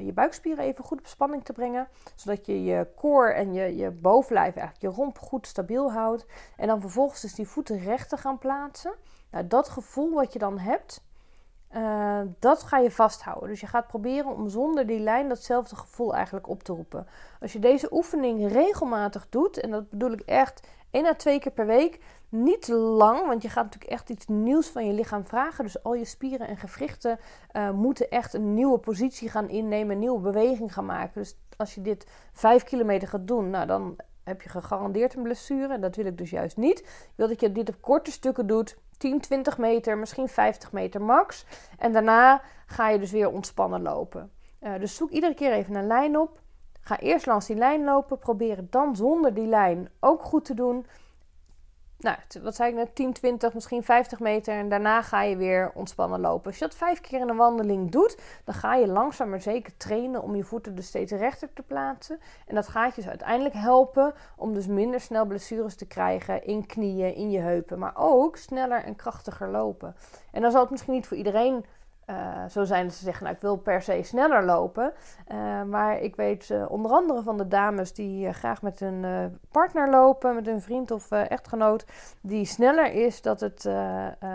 je 0.00 0.12
buikspieren 0.12 0.64
even 0.64 0.84
goed 0.84 0.98
op 0.98 1.06
spanning 1.06 1.44
te 1.44 1.52
brengen, 1.52 1.88
zodat 2.14 2.46
je 2.46 2.64
je 2.64 2.86
core 2.96 3.32
en 3.32 3.52
je, 3.52 3.76
je 3.76 3.90
bovenlijf, 3.90 4.56
eigenlijk 4.56 4.94
je 4.94 5.02
romp 5.02 5.18
goed 5.18 5.46
stabiel 5.46 5.92
houdt. 5.92 6.26
En 6.56 6.66
dan 6.66 6.80
vervolgens 6.80 7.20
dus 7.20 7.34
die 7.34 7.48
voeten 7.48 7.78
recht 7.78 8.08
te 8.08 8.16
gaan 8.16 8.38
plaatsen. 8.38 8.92
Nou, 9.32 9.46
dat 9.46 9.68
gevoel 9.68 10.12
wat 10.12 10.32
je 10.32 10.38
dan 10.38 10.58
hebt, 10.58 11.04
uh, 11.76 12.20
dat 12.38 12.62
ga 12.62 12.78
je 12.78 12.90
vasthouden. 12.90 13.48
Dus 13.48 13.60
je 13.60 13.66
gaat 13.66 13.86
proberen 13.86 14.34
om 14.34 14.48
zonder 14.48 14.86
die 14.86 15.00
lijn 15.00 15.28
datzelfde 15.28 15.76
gevoel 15.76 16.14
eigenlijk 16.14 16.48
op 16.48 16.62
te 16.62 16.72
roepen. 16.72 17.06
Als 17.40 17.52
je 17.52 17.58
deze 17.58 17.92
oefening 17.92 18.52
regelmatig 18.52 19.26
doet, 19.28 19.60
en 19.60 19.70
dat 19.70 19.90
bedoel 19.90 20.12
ik 20.12 20.20
echt 20.20 20.68
één 20.90 21.06
à 21.06 21.14
twee 21.14 21.38
keer 21.38 21.52
per 21.52 21.66
week, 21.66 22.00
niet 22.28 22.68
lang, 22.68 23.26
want 23.26 23.42
je 23.42 23.48
gaat 23.48 23.64
natuurlijk 23.64 23.92
echt 23.92 24.10
iets 24.10 24.26
nieuws 24.26 24.68
van 24.68 24.86
je 24.86 24.92
lichaam 24.92 25.26
vragen. 25.26 25.64
Dus 25.64 25.82
al 25.82 25.94
je 25.94 26.04
spieren 26.04 26.48
en 26.48 26.56
gewrichten 26.56 27.18
uh, 27.52 27.70
moeten 27.70 28.10
echt 28.10 28.34
een 28.34 28.54
nieuwe 28.54 28.78
positie 28.78 29.28
gaan 29.28 29.48
innemen, 29.48 29.92
een 29.92 29.98
nieuwe 29.98 30.20
beweging 30.20 30.72
gaan 30.72 30.86
maken. 30.86 31.20
Dus 31.20 31.36
als 31.56 31.74
je 31.74 31.82
dit 31.82 32.06
vijf 32.32 32.64
kilometer 32.64 33.08
gaat 33.08 33.26
doen, 33.26 33.50
nou 33.50 33.66
dan 33.66 33.96
heb 34.24 34.42
je 34.42 34.48
gegarandeerd 34.48 35.14
een 35.14 35.22
blessure. 35.22 35.72
En 35.72 35.80
dat 35.80 35.96
wil 35.96 36.06
ik 36.06 36.18
dus 36.18 36.30
juist 36.30 36.56
niet. 36.56 36.78
Ik 36.78 37.12
wil 37.14 37.28
dat 37.28 37.40
je 37.40 37.52
dit 37.52 37.68
op 37.68 37.80
korte 37.80 38.10
stukken 38.10 38.46
doet 38.46 38.76
10, 39.02 39.20
20 39.20 39.58
meter, 39.58 39.98
misschien 39.98 40.28
50 40.28 40.72
meter 40.72 41.02
max. 41.02 41.44
En 41.78 41.92
daarna 41.92 42.42
ga 42.66 42.88
je 42.88 42.98
dus 42.98 43.10
weer 43.10 43.30
ontspannen 43.30 43.82
lopen. 43.82 44.30
Uh, 44.60 44.78
dus 44.78 44.96
zoek 44.96 45.10
iedere 45.10 45.34
keer 45.34 45.52
even 45.52 45.74
een 45.74 45.86
lijn 45.86 46.18
op. 46.18 46.40
Ga 46.80 46.98
eerst 46.98 47.26
langs 47.26 47.46
die 47.46 47.56
lijn 47.56 47.84
lopen. 47.84 48.18
Probeer 48.18 48.56
het 48.56 48.72
dan 48.72 48.96
zonder 48.96 49.34
die 49.34 49.46
lijn 49.46 49.90
ook 50.00 50.22
goed 50.22 50.44
te 50.44 50.54
doen 50.54 50.86
nou, 52.02 52.16
wat 52.42 52.54
zei 52.54 52.70
ik 52.70 52.76
net, 52.76 52.94
10, 52.94 53.12
20, 53.12 53.54
misschien 53.54 53.82
50 53.82 54.20
meter. 54.20 54.54
En 54.54 54.68
daarna 54.68 55.02
ga 55.02 55.22
je 55.22 55.36
weer 55.36 55.70
ontspannen 55.74 56.20
lopen. 56.20 56.46
Als 56.46 56.58
je 56.58 56.64
dat 56.64 56.74
vijf 56.74 57.00
keer 57.00 57.20
in 57.20 57.28
een 57.28 57.36
wandeling 57.36 57.90
doet, 57.90 58.18
dan 58.44 58.54
ga 58.54 58.74
je 58.74 58.86
langzaam 58.86 59.28
maar 59.28 59.40
zeker 59.40 59.76
trainen 59.76 60.22
om 60.22 60.36
je 60.36 60.44
voeten 60.44 60.74
dus 60.74 60.86
steeds 60.86 61.12
rechter 61.12 61.52
te 61.52 61.62
plaatsen. 61.62 62.20
En 62.46 62.54
dat 62.54 62.68
gaat 62.68 62.94
je 62.94 63.00
dus 63.00 63.10
uiteindelijk 63.10 63.54
helpen 63.54 64.14
om 64.36 64.54
dus 64.54 64.66
minder 64.66 65.00
snel 65.00 65.24
blessures 65.26 65.76
te 65.76 65.86
krijgen 65.86 66.44
in 66.46 66.66
knieën, 66.66 67.14
in 67.14 67.30
je 67.30 67.40
heupen. 67.40 67.78
Maar 67.78 67.94
ook 67.94 68.36
sneller 68.36 68.84
en 68.84 68.96
krachtiger 68.96 69.48
lopen. 69.48 69.94
En 70.30 70.42
dan 70.42 70.50
zal 70.50 70.60
het 70.60 70.70
misschien 70.70 70.94
niet 70.94 71.06
voor 71.06 71.16
iedereen 71.16 71.64
uh, 72.06 72.48
zo 72.50 72.64
zijn 72.64 72.86
dat 72.86 72.94
ze 72.94 73.04
zeggen, 73.04 73.24
nou 73.24 73.36
ik 73.36 73.42
wil 73.42 73.56
per 73.56 73.82
se 73.82 74.02
sneller 74.02 74.44
lopen. 74.44 74.92
Uh, 75.32 75.62
maar 75.62 76.00
ik 76.00 76.16
weet 76.16 76.48
uh, 76.48 76.70
onder 76.70 76.90
andere 76.90 77.22
van 77.22 77.36
de 77.36 77.48
dames 77.48 77.92
die 77.92 78.32
graag 78.32 78.62
met 78.62 78.80
hun 78.80 79.04
partner 79.50 79.90
lopen, 79.90 80.34
met 80.34 80.46
hun 80.46 80.60
vriend 80.60 80.90
of 80.90 81.10
echtgenoot, 81.10 81.86
die 82.20 82.44
sneller 82.44 82.92
is, 82.92 83.22
dat 83.22 83.40
het 83.40 83.68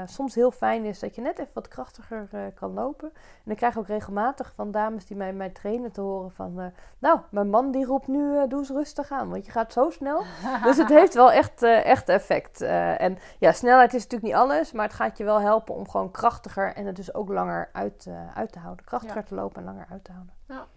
soms 0.06 0.36
heel 0.36 0.52
fijn 0.52 0.86
is 0.86 1.00
dat 1.00 1.16
je 1.16 1.22
net 1.22 1.40
even 1.40 1.54
wat 1.54 1.68
krachtiger 1.68 2.52
kan 2.54 2.74
lopen. 2.74 3.12
En 3.46 3.52
ik 3.52 3.58
krijg 3.58 3.78
ook 3.78 3.88
regelmatig 3.88 4.54
van 4.56 4.72
dames 4.72 5.06
die 5.06 5.18
mij, 5.18 5.34
mij 5.34 5.50
trainen 5.50 5.92
te 5.92 6.02
horen 6.02 6.32
van, 6.32 6.72
nou 7.00 7.20
mijn 7.30 7.50
man 7.50 7.72
die 7.72 7.86
roept 7.86 8.08
nu 8.08 8.48
doe 8.48 8.60
eens 8.60 8.70
rustig 8.70 9.12
aan, 9.12 9.30
want 9.30 9.46
je 9.46 9.52
gaat 9.52 9.74
zo 9.74 9.90
snel. 9.90 10.24
dus 10.64 10.78
het 10.78 10.90
heeft 10.90 11.14
wel 11.14 11.32
echt, 11.32 11.64
echt 11.64 12.10
effect. 12.10 12.62
en 12.62 13.18
ja, 13.40 13.52
snelheid 13.52 13.94
is 13.94 14.04
natuurlijk 14.04 14.32
niet 14.32 14.42
alles, 14.42 14.72
maar 14.72 14.86
het 14.86 14.96
gaat 14.96 15.18
je 15.18 15.24
wel 15.24 15.42
helpen 15.42 15.76
om 15.76 15.90
gewoon 15.90 16.12
krachtiger 16.12 16.74
en 16.74 16.86
het 16.86 16.96
dus 16.96 17.14
ook 17.14 17.30
langer 17.30 17.57
uit, 17.74 18.06
uh, 18.06 18.38
uit 18.38 18.52
te 18.52 18.60
houden. 18.60 18.86
Krachtiger 18.86 19.24
te 19.24 19.36
lopen 19.36 19.58
en 19.58 19.64
langer 19.64 19.88
uit 19.90 20.04
te 20.04 20.12
houden. 20.12 20.34
Ja. 20.46 20.68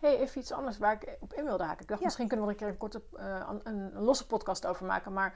Hey, 0.00 0.18
even 0.18 0.40
iets 0.40 0.52
anders 0.52 0.78
waar 0.78 0.92
ik 0.92 1.16
op 1.20 1.32
in 1.32 1.44
wilde 1.44 1.64
haken. 1.64 1.82
Ik 1.82 1.88
dacht, 1.88 2.02
misschien 2.02 2.28
kunnen 2.28 2.46
we 2.46 2.52
er 2.52 2.58
een 2.58 2.64
keer 2.64 2.74
een 2.74 2.80
korte, 2.90 3.02
uh, 3.18 3.48
een, 3.48 3.92
een, 3.94 4.02
losse 4.02 4.26
podcast 4.26 4.66
over 4.66 4.86
maken. 4.86 5.12
Maar 5.12 5.34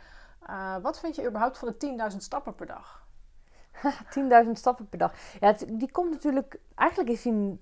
uh, 0.50 0.76
wat 0.83 1.00
vind 1.00 1.16
je 1.16 1.26
überhaupt 1.26 1.59
van 1.59 1.74
de 1.78 2.09
10.000 2.12 2.16
stappen 2.16 2.55
per 2.55 2.66
dag? 2.66 3.07
10.000 4.44 4.50
stappen 4.52 4.88
per 4.88 4.98
dag. 4.98 5.14
Ja, 5.40 5.46
het, 5.46 5.64
die 5.68 5.90
komt 5.90 6.11
natuurlijk... 6.11 6.59
Eigenlijk 6.74 7.11
is 7.11 7.24
hij 7.24 7.59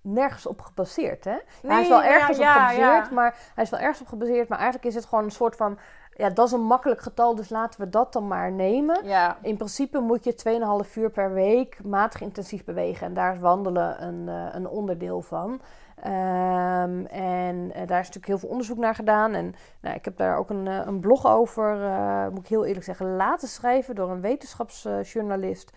nergens 0.00 0.46
op 0.46 0.60
gebaseerd, 0.60 1.24
hè? 1.24 1.30
Nee, 1.62 1.72
hij 1.72 1.82
is 1.82 1.88
wel 1.88 2.02
ergens 2.02 2.38
ja, 2.38 2.54
op 2.54 2.70
gebaseerd, 2.70 3.10
maar 3.10 3.36
hij 3.54 3.64
is 3.64 3.70
wel 3.70 3.80
ergens 3.80 4.00
op 4.00 4.06
gebaseerd, 4.06 4.48
maar 4.48 4.58
eigenlijk 4.58 4.88
is 4.88 4.94
het 4.94 5.04
gewoon 5.04 5.24
een 5.24 5.30
soort 5.30 5.56
van 5.56 5.78
ja, 6.14 6.30
dat 6.30 6.46
is 6.46 6.52
een 6.52 6.64
makkelijk 6.64 7.00
getal, 7.00 7.34
dus 7.34 7.48
laten 7.48 7.80
we 7.80 7.88
dat 7.88 8.12
dan 8.12 8.26
maar 8.28 8.52
nemen. 8.52 9.04
Ja. 9.04 9.36
In 9.42 9.56
principe 9.56 10.00
moet 10.00 10.24
je 10.24 10.84
2,5 10.86 10.94
uur 10.96 11.10
per 11.10 11.32
week 11.32 11.84
matig 11.84 12.20
intensief 12.20 12.64
bewegen. 12.64 13.06
En 13.06 13.14
daar 13.14 13.34
is 13.34 13.40
wandelen 13.40 14.02
een, 14.02 14.26
uh, 14.26 14.46
een 14.52 14.68
onderdeel 14.68 15.20
van. 15.20 15.60
Ehm, 16.02 17.04
en 17.06 17.72
eh, 17.72 17.86
daar 17.86 18.00
is 18.00 18.06
natuurlijk 18.06 18.26
heel 18.26 18.38
veel 18.38 18.48
onderzoek 18.48 18.78
naar 18.78 18.94
gedaan. 18.94 19.32
En 19.32 19.54
nou, 19.80 19.96
ik 19.96 20.04
heb 20.04 20.16
daar 20.16 20.36
ook 20.36 20.50
een, 20.50 20.66
eh, 20.66 20.80
een 20.84 21.00
blog 21.00 21.26
over, 21.26 21.84
eh, 21.84 22.28
moet 22.28 22.38
ik 22.38 22.48
heel 22.48 22.64
eerlijk 22.64 22.84
zeggen, 22.84 23.16
laten 23.16 23.48
schrijven 23.48 23.94
door 23.94 24.10
een 24.10 24.20
wetenschapsjournalist. 24.20 25.72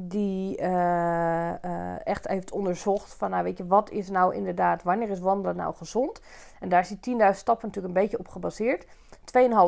Die 0.00 0.56
eh, 0.56 1.64
eh, 1.64 2.06
echt 2.06 2.28
heeft 2.28 2.52
onderzocht 2.52 3.14
van, 3.14 3.30
nou 3.30 3.44
weet 3.44 3.58
je, 3.58 3.66
wat 3.66 3.90
is 3.90 4.10
nou 4.10 4.34
inderdaad, 4.34 4.82
wanneer 4.82 5.10
is 5.10 5.20
wandelen 5.20 5.56
nou 5.56 5.74
gezond? 5.74 6.20
En 6.60 6.68
daar 6.68 6.80
is 6.80 6.88
die 6.88 7.00
10.000 7.00 7.38
stappen 7.38 7.66
natuurlijk 7.66 7.94
een 7.94 8.02
beetje 8.02 8.18
op 8.18 8.28
gebaseerd. 8.28 8.86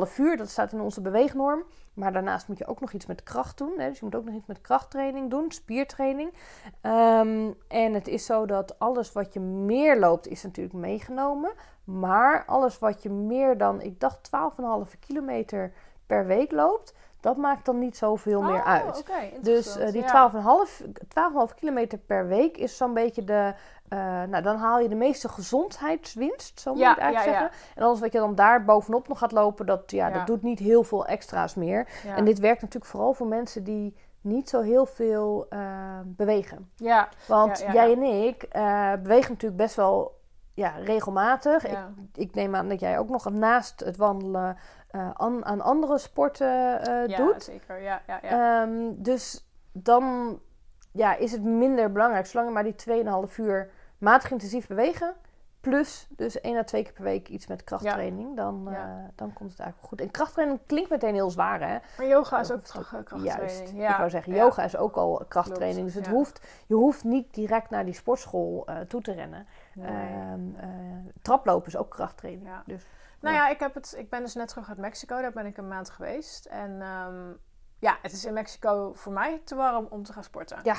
2,5 0.09 0.17
uur, 0.17 0.37
dat 0.37 0.49
staat 0.49 0.71
in 0.71 0.81
onze 0.81 1.01
beweegnorm. 1.01 1.63
Maar 1.93 2.13
daarnaast 2.13 2.47
moet 2.47 2.57
je 2.57 2.67
ook 2.67 2.79
nog 2.79 2.91
iets 2.91 3.05
met 3.05 3.23
kracht 3.23 3.57
doen. 3.57 3.73
Hè? 3.77 3.87
Dus 3.87 3.99
je 3.99 4.05
moet 4.05 4.15
ook 4.15 4.25
nog 4.25 4.35
iets 4.35 4.45
met 4.45 4.61
krachttraining 4.61 5.29
doen, 5.29 5.51
spiertraining. 5.51 6.33
Ehm, 6.81 7.51
en 7.67 7.93
het 7.93 8.07
is 8.07 8.25
zo 8.25 8.45
dat 8.45 8.79
alles 8.79 9.11
wat 9.11 9.33
je 9.33 9.39
meer 9.39 9.99
loopt, 9.99 10.27
is 10.27 10.43
natuurlijk 10.43 10.75
meegenomen. 10.75 11.51
Maar 11.83 12.45
alles 12.45 12.79
wat 12.79 13.03
je 13.03 13.09
meer 13.09 13.57
dan, 13.57 13.81
ik 13.81 13.99
dacht 13.99 14.23
12,5 14.23 14.99
kilometer 14.99 15.73
per 16.05 16.25
week 16.25 16.51
loopt, 16.51 16.93
dat 17.21 17.37
maakt 17.37 17.65
dan 17.65 17.79
niet 17.79 17.97
zoveel 17.97 18.41
meer 18.41 18.59
Oh, 18.59 18.67
uit. 18.67 19.05
Dus 19.41 19.77
eh, 19.77 19.91
die 19.91 20.01
Ja. 20.01 20.31
12,5 20.31 20.83
12,5 21.49 21.55
kilometer 21.55 21.97
per 21.97 22.27
week 22.27 22.57
is 22.57 22.77
zo'n 22.77 22.93
beetje 22.93 23.23
de. 23.23 23.53
eh, 23.89 23.97
nou, 24.23 24.41
dan 24.43 24.55
haal 24.55 24.79
je 24.79 24.89
de 24.89 24.95
meeste 24.95 25.29
gezondheidswinst, 25.29 26.59
zo 26.59 26.71
moet 26.71 26.79
Ja, 26.79 26.91
ik 26.91 26.97
eigenlijk 26.97 27.33
ja, 27.35 27.39
zeggen. 27.41 27.59
En 27.75 27.83
alles 27.83 27.99
wat 27.99 28.11
je 28.11 28.19
dan 28.19 28.35
daar 28.35 28.65
bovenop 28.65 29.07
nog 29.07 29.17
gaat 29.19 29.31
lopen, 29.31 29.65
dat, 29.65 29.91
ja, 29.91 30.09
dat 30.09 30.27
doet 30.27 30.41
niet 30.41 30.59
heel 30.59 30.83
veel 30.83 31.05
extra's 31.05 31.55
meer. 31.55 31.87
En 32.15 32.25
dit 32.25 32.39
werkt 32.39 32.61
natuurlijk 32.61 32.91
vooral 32.91 33.13
voor 33.13 33.27
mensen 33.27 33.63
die 33.63 33.95
niet 34.21 34.49
zo 34.49 34.61
heel 34.61 34.85
veel 34.85 35.45
eh, 35.49 35.59
bewegen. 36.05 36.69
ja, 36.75 37.09
Want 37.27 37.59
jij 37.71 37.91
en 37.91 38.01
ik 38.03 38.47
bewegen 39.03 39.31
natuurlijk 39.31 39.61
best 39.61 39.75
wel 39.75 40.19
ja, 40.53 40.69
regelmatig. 40.69 41.69
Ja. 41.69 41.93
Ik, 42.11 42.17
ik 42.17 42.33
neem 42.33 42.55
aan 42.55 42.69
dat 42.69 42.79
jij 42.79 42.99
ook 42.99 43.09
nog 43.09 43.31
naast 43.31 43.79
het 43.79 43.97
wandelen 43.97 44.57
eh, 44.89 45.09
aan, 45.13 45.45
aan 45.45 45.61
andere 45.61 45.97
sporten 45.97 46.81
eh, 46.81 47.07
ja, 47.07 47.17
doet. 47.17 47.43
zeker. 47.43 47.81
Ja, 47.81 48.01
ja, 48.07 48.19
ja. 48.21 48.61
Ehm, 48.61 48.93
dus 48.97 49.47
dan 49.71 50.39
ja, 50.91 51.15
is 51.15 51.31
het 51.31 51.43
minder 51.43 51.91
belangrijk. 51.91 52.25
Zolang 52.25 52.47
je 52.47 52.53
maar 52.53 52.63
die 52.63 53.27
2,5 53.29 53.35
uur 53.37 53.71
matig 53.97 54.31
intensief 54.31 54.67
bewegen. 54.67 55.15
Plus 55.61 56.07
dus 56.09 56.41
één 56.41 56.57
à 56.57 56.63
twee 56.63 56.83
keer 56.83 56.93
per 56.93 57.03
week 57.03 57.27
iets 57.29 57.47
met 57.47 57.63
krachttraining. 57.63 58.35
Dan, 58.35 58.67
Ja. 58.69 58.75
eh, 58.75 59.09
dan 59.15 59.33
komt 59.33 59.51
het 59.51 59.59
eigenlijk 59.59 59.79
wel 59.79 59.89
goed. 59.89 60.01
En 60.01 60.11
krachttraining 60.11 60.59
klinkt 60.65 60.89
meteen 60.89 61.13
heel 61.13 61.29
zwaar 61.29 61.59
hè. 61.59 61.77
maar 61.97 62.07
yoga 62.07 62.39
is 62.39 62.51
ook 62.51 62.63
krachttraining. 62.63 63.33
Juist. 63.33 63.71
Ja. 63.73 63.89
Ik 63.91 63.97
wou 63.97 64.09
zeggen, 64.09 64.33
yoga 64.33 64.63
is 64.63 64.77
ook 64.77 64.95
al 64.95 65.25
krachttraining. 65.27 65.91
Klopt, 65.91 65.93
Dus 65.93 66.05
het 66.05 66.15
hoeft, 66.15 66.41
je 66.67 66.75
hoeft 66.75 67.03
niet 67.03 67.33
direct 67.33 67.69
naar 67.69 67.85
die 67.85 67.93
sportschool 67.93 68.65
eh, 68.65 68.79
toe 68.79 69.01
te 69.01 69.11
rennen. 69.13 69.47
Nee. 69.73 69.87
Ehm, 69.87 70.55
eh, 70.55 70.69
traplopen 71.21 71.67
is 71.67 71.77
ook 71.77 71.89
krachttraining. 71.89 72.49
Dus, 72.65 72.85
Nou 73.19 73.35
ja, 73.35 73.49
ik, 73.49 73.59
heb 73.59 73.73
het, 73.73 73.95
ik 73.97 74.09
ben 74.09 74.21
dus 74.21 74.35
net 74.35 74.47
terug 74.47 74.69
uit 74.69 74.77
Mexico. 74.77 75.21
Daar 75.21 75.31
ben 75.31 75.45
ik 75.45 75.57
een 75.57 75.67
maand 75.67 75.89
geweest. 75.89 76.45
En 76.45 76.81
ehm, 76.81 77.31
ja, 77.81 77.97
het 78.01 78.11
is 78.11 78.25
in 78.25 78.33
Mexico 78.33 78.91
voor 78.93 79.13
mij 79.13 79.41
te 79.43 79.55
warm 79.55 79.87
om 79.89 80.03
te 80.03 80.13
gaan 80.13 80.23
sporten. 80.23 80.59
Ja, 80.63 80.75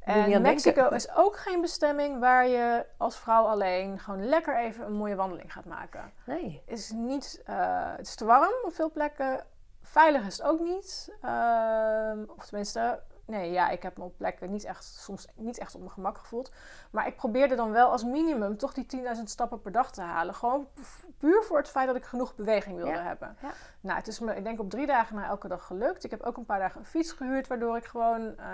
En 0.00 0.42
Mexico 0.42 0.74
denken. 0.80 0.96
is 0.96 1.14
ook 1.14 1.36
geen 1.36 1.60
bestemming 1.60 2.18
waar 2.20 2.46
je 2.46 2.86
als 2.96 3.18
vrouw 3.18 3.44
alleen 3.44 3.98
gewoon 3.98 4.26
lekker 4.28 4.56
even 4.58 4.86
een 4.86 4.92
mooie 4.92 5.14
wandeling 5.14 5.52
gaat 5.52 5.64
maken. 5.64 6.12
nee. 6.24 6.62
Het 6.66 6.78
is, 6.78 6.90
niet, 6.90 7.42
eh, 7.44 7.56
het 7.96 8.06
is 8.06 8.14
te 8.14 8.24
warm 8.24 8.54
op 8.64 8.74
veel 8.74 8.90
plekken. 8.90 9.44
Veilig 9.82 10.26
is 10.26 10.36
het 10.38 10.46
ook 10.46 10.60
niet. 10.60 11.12
Ehm, 11.22 12.24
of 12.36 12.46
tenminste, 12.46 13.00
nee, 13.26 13.50
ja, 13.50 13.68
ik 13.68 13.82
heb 13.82 13.96
me 13.98 14.04
op 14.04 14.16
plekken 14.16 14.50
niet 14.50 14.64
echt, 14.64 14.84
soms 14.84 15.26
niet 15.34 15.58
echt 15.58 15.74
op 15.74 15.80
mijn 15.80 15.92
gemak 15.92 16.18
gevoeld. 16.18 16.52
Maar 16.90 17.06
ik 17.06 17.16
probeerde 17.16 17.54
dan 17.54 17.70
wel 17.72 17.90
als 17.90 18.04
minimum 18.04 18.56
toch 18.56 18.72
die 18.72 18.86
10.000 19.16 19.22
stappen 19.24 19.60
per 19.60 19.72
dag 19.72 19.92
te 19.92 20.00
halen. 20.02 20.34
Gewoon 20.34 20.68
pu- 20.74 20.82
puur 21.18 21.42
voor 21.42 21.56
het 21.58 21.68
feit 21.68 21.86
dat 21.86 21.96
ik 21.96 22.04
genoeg 22.04 22.34
beweging 22.34 22.76
wilde 22.76 22.90
Ja, 22.90 23.02
hebben. 23.02 23.36
ja. 23.42 23.50
Nou, 23.80 23.98
het 23.98 24.06
is 24.08 24.18
me, 24.20 24.34
ik 24.34 24.44
denk 24.44 24.60
op 24.60 24.70
drie 24.70 24.86
dagen 24.86 25.16
na 25.16 25.26
elke 25.26 25.48
dag 25.48 25.66
gelukt. 25.66 26.04
Ik 26.04 26.10
heb 26.10 26.22
ook 26.22 26.36
een 26.36 26.44
paar 26.44 26.58
dagen 26.58 26.80
een 26.80 26.86
fiets 26.86 27.12
gehuurd, 27.12 27.46
waardoor 27.46 27.76
ik 27.76 27.84
gewoon 27.84 28.36
eh, 28.38 28.46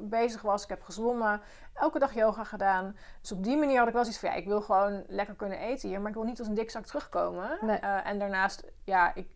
bezig 0.00 0.42
was. 0.42 0.62
Ik 0.62 0.68
heb 0.68 0.82
gezwommen, 0.82 1.40
elke 1.74 1.98
dag 1.98 2.14
yoga 2.14 2.44
gedaan. 2.44 2.96
Dus 3.20 3.32
op 3.32 3.44
die 3.44 3.56
manier 3.56 3.78
had 3.78 3.86
ik 3.88 3.92
wel 3.94 4.02
zoiets 4.02 4.20
van, 4.20 4.30
ja, 4.30 4.34
ik 4.36 4.46
wil 4.46 4.60
gewoon 4.62 5.04
lekker 5.08 5.34
kunnen 5.34 5.58
eten 5.58 5.88
hier. 5.88 6.00
Maar 6.00 6.08
ik 6.08 6.14
wil 6.16 6.24
niet 6.24 6.38
als 6.38 6.48
een 6.48 6.54
dikzak 6.54 6.84
terugkomen. 6.86 7.58
Nee. 7.60 7.78
Eh, 7.78 8.06
en 8.06 8.18
daarnaast, 8.18 8.64
ja, 8.84 9.14
ik 9.14 9.28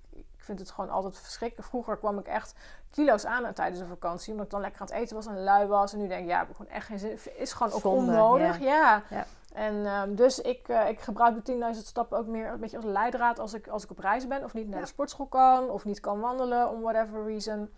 vind 0.49 0.59
het 0.69 0.71
gewoon 0.71 0.91
altijd 0.91 1.19
verschrikkelijk. 1.19 1.69
Vroeger 1.69 1.97
kwam 1.97 2.19
ik 2.19 2.27
echt 2.27 2.55
kilo's 2.91 3.25
aan 3.25 3.53
tijdens 3.55 3.79
de 3.81 3.87
vakantie. 3.87 4.31
Omdat 4.31 4.45
ik 4.47 4.53
dan 4.53 4.61
lekker 4.61 4.81
aan 4.81 4.87
het 4.87 4.97
eten 4.97 5.17
was 5.17 5.27
en 5.27 5.43
lui 5.43 5.67
was. 5.67 5.93
En 5.93 5.99
nu 5.99 6.09
denk 6.09 6.23
ik, 6.23 6.29
ja, 6.29 6.39
heb 6.39 6.49
ik 6.49 6.57
gewoon 6.57 6.73
echt 6.73 6.87
geen 6.87 6.99
zin. 6.99 7.19
Is 7.37 7.53
gewoon 7.53 7.73
ook 7.73 7.81
Zonde, 7.81 8.11
onnodig. 8.13 8.59
Ja. 8.61 9.03
Ja. 9.11 9.25
En 9.55 9.87
ehm, 9.87 10.15
dus 10.15 10.41
ik, 10.41 10.69
eh, 10.69 10.89
ik 10.89 11.01
gebruik 11.01 11.35
de 11.35 11.43
10.000 11.43 11.87
stappen 11.87 12.19
ook 12.19 12.27
meer 12.27 12.53
een 12.53 12.61
beetje 12.61 12.77
als 12.77 12.87
leidraad 12.87 13.39
als 13.39 13.55
ik, 13.55 13.69
als 13.69 13.85
ik 13.85 13.91
op 13.91 13.99
reis 13.99 14.27
ben. 14.27 14.45
Of 14.45 14.55
niet 14.55 14.67
naar 14.67 14.75
Ja. 14.79 14.83
de 14.83 14.89
sportschool 14.91 15.27
kan. 15.27 15.71
Of 15.71 15.85
niet 15.85 16.01
kan 16.01 16.21
wandelen, 16.21 16.69
om 16.71 16.81
whatever 16.81 17.25
reason. 17.27 17.71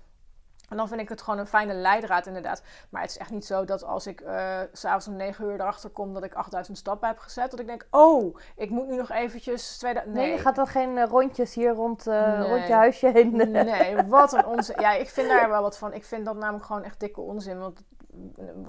En 0.70 0.76
dan 0.76 0.88
vind 0.88 1.00
ik 1.00 1.08
het 1.08 1.22
gewoon 1.22 1.38
een 1.38 1.46
fijne 1.46 1.74
leidraad 1.74 2.26
inderdaad. 2.26 2.62
Maar 2.90 3.02
het 3.02 3.10
is 3.10 3.18
echt 3.18 3.30
niet 3.30 3.44
zo 3.44 3.64
dat 3.64 3.84
als 3.84 4.06
ik 4.06 4.22
s 4.72 4.80
s'avonds 4.80 5.08
om 5.08 5.16
9 5.16 5.44
uur 5.44 5.60
erachter 5.60 5.90
kom 5.90 6.14
dat 6.14 6.24
ik 6.24 6.34
8000 6.34 6.78
stappen 6.78 7.08
heb 7.08 7.18
gezet. 7.18 7.50
Dat 7.50 7.60
ik 7.60 7.66
denk, 7.66 7.86
oh, 7.90 8.36
ik 8.56 8.70
moet 8.70 8.86
nu 8.86 8.96
nog 8.96 9.10
eventjes... 9.10 9.78
2000... 9.78 10.14
Nee. 10.14 10.24
Nee, 10.26 10.36
je 10.36 10.42
gaat 10.42 10.56
dan 10.56 10.66
geen 10.66 10.98
eh, 10.98 11.08
rondjes 11.08 11.54
hier 11.54 11.72
rond, 11.72 12.06
eh, 12.06 12.38
Nee. 12.38 12.48
rond 12.48 12.66
je 12.66 12.72
huisje 12.72 13.06
heen. 13.06 13.36
Nee, 13.50 13.96
wat 14.06 14.32
een 14.32 14.46
onzin. 14.46 14.80
Ja, 14.80 14.92
ik 14.92 15.08
vind 15.08 15.28
daar 15.28 15.48
wel 15.48 15.62
wat 15.62 15.78
van. 15.78 15.92
Ik 15.92 16.04
vind 16.04 16.24
dat 16.24 16.36
namelijk 16.36 16.64
gewoon 16.64 16.82
echt 16.82 17.00
dikke 17.00 17.20
onzin. 17.20 17.58
Want 17.58 17.82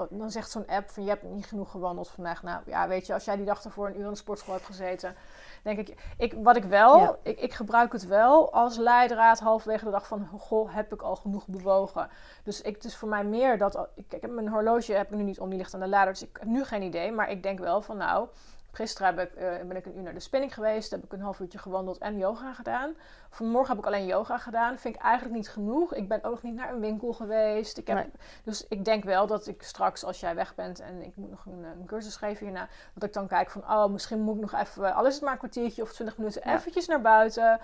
dan 0.09 0.31
zegt 0.31 0.51
zo'n 0.51 0.67
app 0.67 0.89
van 0.89 1.03
je 1.03 1.09
hebt 1.09 1.23
niet 1.23 1.45
genoeg 1.45 1.71
gewandeld 1.71 2.09
vandaag. 2.09 2.43
Nou 2.43 2.61
ja, 2.65 2.87
weet 2.87 3.07
je, 3.07 3.13
als 3.13 3.25
jij 3.25 3.35
die 3.35 3.45
dag 3.45 3.63
ervoor 3.63 3.87
een 3.87 3.97
uur 3.99 4.05
in 4.05 4.09
de 4.11 4.15
sportschool 4.15 4.53
hebt 4.53 4.65
gezeten. 4.65 5.15
Denk 5.63 5.77
ik, 5.77 6.13
ik 6.17 6.33
wat 6.43 6.55
ik 6.55 6.63
wel, 6.63 6.97
Ja. 6.97 7.15
ik, 7.23 7.39
ik 7.39 7.53
gebruik 7.53 7.91
het 7.91 8.07
wel 8.07 8.53
als 8.53 8.77
leidraad 8.77 9.39
halverwege 9.39 9.85
de 9.85 9.91
dag 9.91 10.07
van, 10.07 10.27
goh, 10.39 10.73
heb 10.73 10.93
ik 10.93 11.01
al 11.01 11.15
genoeg 11.15 11.47
bewogen. 11.47 12.09
Dus 12.43 12.61
ik, 12.61 12.75
het 12.75 12.83
is 12.83 12.95
voor 12.95 13.09
mij 13.09 13.23
meer 13.23 13.57
dat, 13.57 13.87
ik, 13.95 14.13
ik 14.13 14.21
heb 14.21 14.31
mijn 14.31 14.49
horloge 14.49 14.93
heb 14.93 15.11
ik 15.11 15.17
nu 15.17 15.23
niet 15.23 15.39
om, 15.39 15.49
die 15.49 15.57
ligt 15.57 15.73
aan 15.73 15.79
de 15.79 15.87
lader. 15.87 16.13
Dus 16.13 16.21
ik 16.23 16.37
heb 16.39 16.47
nu 16.47 16.63
geen 16.63 16.81
idee. 16.81 17.11
Maar 17.11 17.31
ik 17.31 17.43
denk 17.43 17.59
wel 17.59 17.81
van 17.81 17.97
nou, 17.97 18.27
Gisteren 18.71 19.15
heb 19.15 19.29
ik, 19.29 19.35
eh, 19.35 19.67
ben 19.67 19.77
ik 19.77 19.85
een 19.85 19.97
uur 19.97 20.03
naar 20.03 20.13
de 20.13 20.19
spinning 20.19 20.53
geweest. 20.53 20.91
Heb 20.91 21.03
ik 21.03 21.13
een 21.13 21.21
half 21.21 21.39
uurtje 21.39 21.57
gewandeld 21.57 21.97
en 21.97 22.17
yoga 22.17 22.53
gedaan. 22.53 22.95
Vanmorgen 23.29 23.69
heb 23.69 23.79
ik 23.79 23.85
alleen 23.85 24.05
yoga 24.05 24.37
gedaan. 24.37 24.77
Vind 24.79 24.95
ik 24.95 25.01
eigenlijk 25.01 25.35
niet 25.35 25.49
genoeg. 25.49 25.93
Ik 25.93 26.07
ben 26.07 26.23
ook 26.23 26.31
nog 26.31 26.41
niet 26.41 26.55
naar 26.55 26.73
een 26.73 26.79
winkel 26.79 27.13
geweest. 27.13 27.77
Ik 27.77 27.87
heb, 27.87 27.97
Nee. 27.97 28.11
Dus 28.43 28.67
ik 28.67 28.85
denk 28.85 29.03
wel 29.03 29.27
dat 29.27 29.47
ik 29.47 29.61
straks, 29.63 30.03
als 30.03 30.19
jij 30.19 30.35
weg 30.35 30.55
bent 30.55 30.79
en 30.79 31.01
ik 31.01 31.15
moet 31.15 31.29
nog 31.29 31.45
een, 31.45 31.63
eh, 31.63 31.69
een 31.79 31.85
cursus 31.85 32.15
geven 32.15 32.45
hierna, 32.45 32.67
dat 32.93 33.03
ik 33.03 33.13
dan 33.13 33.27
kijk 33.27 33.49
van, 33.49 33.61
oh, 33.61 33.85
misschien 33.85 34.19
moet 34.19 34.35
ik 34.35 34.41
nog 34.41 34.53
even, 34.53 34.93
al 34.93 35.05
is 35.05 35.13
het 35.13 35.23
maar 35.23 35.31
een 35.31 35.37
kwartiertje 35.37 35.81
of 35.81 35.93
twintig 35.93 36.17
minuten, 36.17 36.41
Ja. 36.45 36.55
eventjes 36.55 36.87
naar 36.87 37.01
buiten 37.01 37.59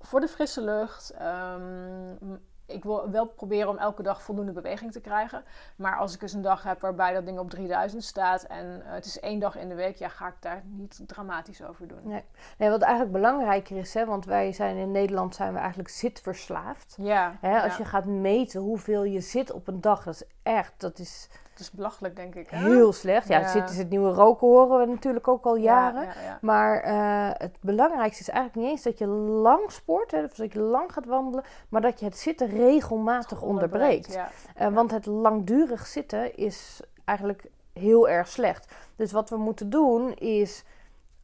voor 0.00 0.20
de 0.20 0.28
frisse 0.28 0.60
lucht. 0.60 1.10
Ehm, 1.10 2.36
ik 2.72 2.84
wil 2.84 3.10
wel 3.10 3.26
proberen 3.26 3.68
om 3.68 3.76
elke 3.76 4.02
dag 4.02 4.22
voldoende 4.22 4.52
beweging 4.52 4.92
te 4.92 5.00
krijgen. 5.00 5.44
Maar 5.76 5.96
als 5.96 6.14
ik 6.14 6.22
eens 6.22 6.32
een 6.32 6.42
dag 6.42 6.62
heb 6.62 6.80
waarbij 6.80 7.12
dat 7.12 7.24
ding 7.24 7.38
op 7.38 7.50
3000 7.50 8.04
staat 8.04 8.42
en 8.42 8.82
eh, 8.86 8.92
het 8.92 9.04
is 9.04 9.20
één 9.20 9.38
dag 9.38 9.56
in 9.56 9.68
de 9.68 9.74
week, 9.74 9.96
ja, 9.96 10.08
ga 10.08 10.26
ik 10.26 10.34
daar 10.40 10.62
niet 10.64 11.00
dramatisch 11.06 11.62
over 11.62 11.88
doen. 11.88 12.00
Nee. 12.02 12.24
Nee, 12.58 12.70
wat 12.70 12.82
eigenlijk 12.82 13.12
belangrijker 13.12 13.76
is, 13.76 13.94
hè, 13.94 14.06
want 14.06 14.24
wij 14.24 14.52
zijn 14.52 14.76
in 14.76 14.90
Nederland 14.90 15.34
zijn 15.34 15.52
we 15.52 15.58
eigenlijk 15.58 15.88
zitverslaafd. 15.88 16.94
Ja, 16.98 17.36
Hè, 17.40 17.60
als 17.62 17.72
ja. 17.72 17.78
je 17.78 17.84
gaat 17.84 18.04
meten 18.04 18.60
hoeveel 18.60 19.04
je 19.04 19.20
zit 19.20 19.52
op 19.52 19.68
een 19.68 19.80
dag, 19.80 20.04
dat 20.04 20.14
is 20.14 20.24
echt, 20.42 20.72
dat 20.76 20.98
is 20.98 21.28
het 21.60 21.68
is 21.68 21.74
belachelijk, 21.76 22.16
denk 22.16 22.34
ik. 22.34 22.50
hè? 22.50 22.56
heel 22.56 22.92
slecht. 22.92 23.28
Ja, 23.28 23.38
Ja. 23.38 23.48
zit 23.48 23.70
is 23.70 23.76
het 23.76 23.90
nieuwe 23.90 24.12
roken 24.12 24.46
horen 24.48 24.80
we 24.80 24.86
natuurlijk 24.86 25.28
ook 25.28 25.44
al 25.44 25.56
jaren. 25.56 26.02
Ja, 26.02 26.12
ja, 26.14 26.22
ja. 26.24 26.38
Maar 26.40 26.80
eh, 26.80 27.30
het 27.38 27.56
belangrijkste 27.60 28.22
is 28.22 28.28
eigenlijk 28.28 28.60
niet 28.66 28.70
eens 28.76 28.82
dat 28.84 28.98
je 28.98 29.06
lang 29.06 29.70
sport, 29.72 30.10
hè, 30.10 30.24
of 30.24 30.34
dat 30.34 30.52
je 30.52 30.60
lang 30.60 30.92
gaat 30.92 31.06
wandelen, 31.06 31.44
maar 31.68 31.80
dat 31.80 31.98
je 32.00 32.04
het 32.04 32.18
zitten 32.18 32.48
regelmatig 32.48 33.42
onderbreekt. 33.42 34.18
Eh, 34.54 34.68
want 34.68 34.90
het 34.90 35.06
langdurig 35.06 35.86
zitten 35.86 36.36
is 36.36 36.80
eigenlijk 37.04 37.44
heel 37.72 38.08
erg 38.08 38.28
slecht. 38.28 38.72
Dus 38.96 39.12
wat 39.12 39.30
we 39.30 39.36
moeten 39.36 39.70
doen 39.70 40.14
is, 40.14 40.64